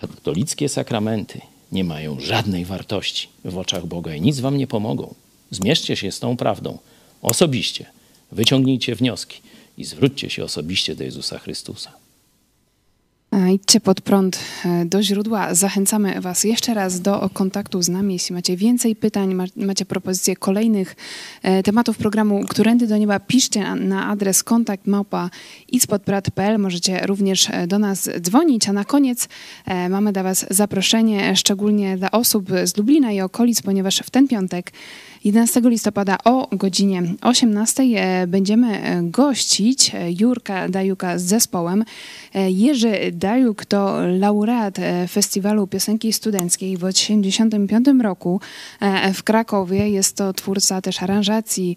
Katolickie 0.00 0.68
sakramenty 0.68 1.40
nie 1.72 1.84
mają 1.84 2.20
żadnej 2.20 2.64
wartości 2.64 3.28
w 3.44 3.58
oczach 3.58 3.86
Boga 3.86 4.14
i 4.14 4.20
nic 4.20 4.40
wam 4.40 4.58
nie 4.58 4.66
pomogą. 4.66 5.14
Zmierzcie 5.50 5.96
się 5.96 6.12
z 6.12 6.20
tą 6.20 6.36
prawdą 6.36 6.78
osobiście, 7.22 7.86
wyciągnijcie 8.32 8.94
wnioski 8.94 9.40
i 9.78 9.84
zwróćcie 9.84 10.30
się 10.30 10.44
osobiście 10.44 10.94
do 10.94 11.04
Jezusa 11.04 11.38
Chrystusa. 11.38 11.92
Idźcie 13.54 13.80
pod 13.80 14.00
prąd 14.00 14.38
e, 14.64 14.84
do 14.84 15.02
źródła. 15.02 15.54
Zachęcamy 15.54 16.20
Was 16.20 16.44
jeszcze 16.44 16.74
raz 16.74 17.00
do 17.00 17.30
kontaktu 17.32 17.82
z 17.82 17.88
nami. 17.88 18.14
Jeśli 18.14 18.34
macie 18.34 18.56
więcej 18.56 18.96
pytań, 18.96 19.34
macie 19.56 19.84
propozycje 19.84 20.36
kolejnych 20.36 20.96
e, 21.42 21.62
tematów 21.62 21.96
programu 21.98 22.44
Którędy 22.48 22.86
do 22.86 22.96
Nieba, 22.96 23.20
piszcie 23.20 23.74
na 23.74 24.06
adres 24.06 24.42
kontakt 24.42 24.86
małpa 24.86 25.30
Możecie 26.58 27.06
również 27.06 27.50
e, 27.50 27.66
do 27.66 27.78
nas 27.78 28.10
dzwonić. 28.20 28.68
A 28.68 28.72
na 28.72 28.84
koniec 28.84 29.28
mamy 29.90 30.12
dla 30.12 30.22
Was 30.22 30.46
zaproszenie, 30.50 31.36
szczególnie 31.36 31.96
dla 31.96 32.10
osób 32.10 32.50
z 32.64 32.76
Lublina 32.76 33.12
i 33.12 33.20
okolic, 33.20 33.62
ponieważ 33.62 33.98
w 33.98 34.10
ten 34.10 34.28
piątek 34.28 34.72
11 35.24 35.60
listopada 35.64 36.18
o 36.24 36.48
godzinie 36.52 37.02
18 37.20 37.82
e, 37.82 38.26
będziemy 38.26 38.82
e, 38.82 39.02
gościć 39.02 39.94
e, 39.94 40.12
Jurka 40.20 40.68
Dajuka 40.68 41.18
z 41.18 41.22
zespołem. 41.22 41.84
Jerzy 42.48 42.92
Dajuk 43.12 43.64
to 43.64 44.00
laureat 44.18 44.78
Festiwalu 45.08 45.66
Piosenki 45.66 46.12
Studenckiej 46.12 46.76
w 46.76 46.80
1985 46.80 48.02
roku 48.02 48.40
w 49.14 49.22
Krakowie. 49.22 49.88
Jest 49.88 50.16
to 50.16 50.32
twórca 50.32 50.80
też 50.80 51.02
aranżacji 51.02 51.76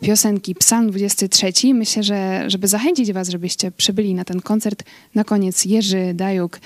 piosenki 0.00 0.54
Psalm 0.54 0.90
23. 0.90 1.74
Myślę, 1.74 2.02
że 2.02 2.44
żeby 2.50 2.68
zachęcić 2.68 3.12
Was, 3.12 3.28
żebyście 3.28 3.70
przybyli 3.70 4.14
na 4.14 4.24
ten 4.24 4.40
koncert, 4.40 4.84
na 5.14 5.24
koniec 5.24 5.64
Jerzy 5.64 6.14
Dajuk, 6.14 6.60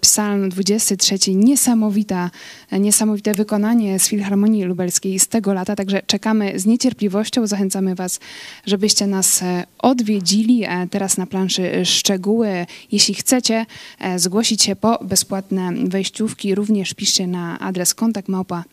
Psalm 0.00 0.48
23. 0.48 1.34
Niesamowita, 1.34 2.30
niesamowite 2.72 3.34
wykonanie 3.34 3.98
z 3.98 4.08
Filharmonii 4.08 4.64
Lubelskiej 4.64 5.18
z 5.18 5.28
tego 5.28 5.43
tego 5.44 5.54
lata, 5.54 5.76
także 5.76 6.02
czekamy 6.06 6.58
z 6.58 6.66
niecierpliwością. 6.66 7.46
Zachęcamy 7.46 7.94
Was, 7.94 8.20
żebyście 8.66 9.06
nas 9.06 9.42
e, 9.42 9.64
odwiedzili. 9.78 10.64
E, 10.64 10.86
teraz 10.90 11.16
na 11.16 11.26
planszy 11.26 11.84
szczegóły. 11.84 12.66
Jeśli 12.92 13.14
chcecie 13.14 13.66
e, 13.98 14.18
zgłosić 14.18 14.62
się 14.62 14.76
po 14.76 14.98
bezpłatne 15.04 15.72
wejściówki, 15.84 16.54
również 16.54 16.94
piszcie 16.94 17.26
na 17.26 17.58
adres 17.58 17.94
kontakt 17.94 18.28
małpa 18.28 18.64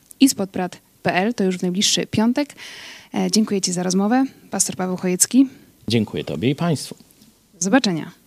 to 1.34 1.44
już 1.44 1.58
w 1.58 1.62
najbliższy 1.62 2.08
piątek. 2.08 2.56
Dziękuję 3.32 3.62
Ci 3.62 3.72
za 3.74 3.84
rozmowę. 3.84 4.26
Pastor 4.52 4.76
Paweł 4.76 4.98
Chojecki. 4.98 5.48
Dziękuję 5.88 6.24
Tobie 6.24 6.50
i 6.50 6.56
Państwu. 6.56 6.96
Do 7.54 7.60
zobaczenia. 7.60 8.21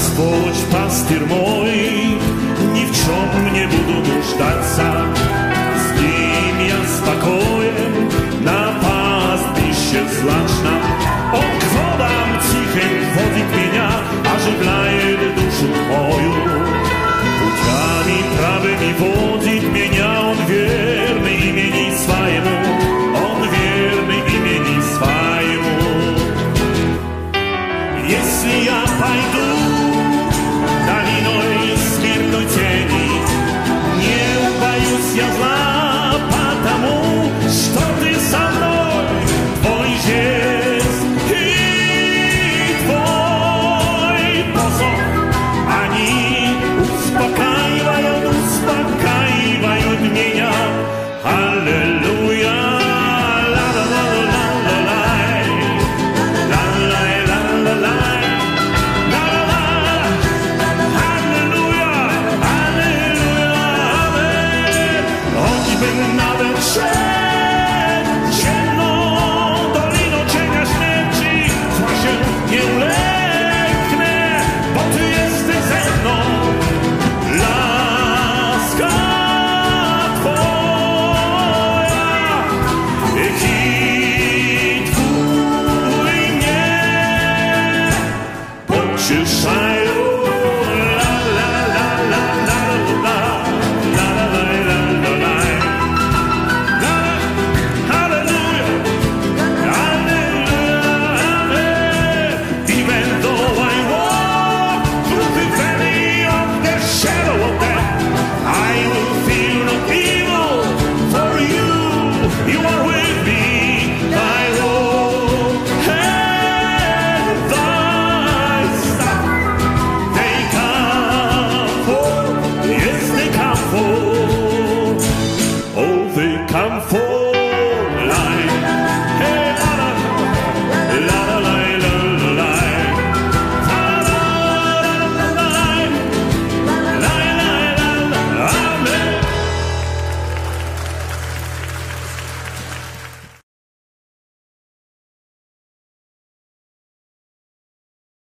Господь 0.00 0.64
пастырь 0.72 1.26
мой, 1.26 2.18
ни 2.72 2.84
в 2.86 2.92
чем 2.96 3.52
не 3.52 3.66
буду 3.66 3.96
нуждаться. 4.10 4.86
С 5.76 6.00
ним 6.00 6.56
я 6.66 6.80
спокоен 6.96 8.08
на 8.40 8.80
пастбище 8.80 10.02
злачном. 10.08 10.82
Он 11.34 11.52
к 11.60 11.64
водам 11.74 12.28
тихим 12.48 12.98
водит 13.14 13.50
меня, 13.60 13.90
оживляет 14.34 15.34
душу 15.34 15.68
мою. 15.90 16.34
Путями 17.36 18.18
правыми 18.38 18.92
водами 18.98 19.29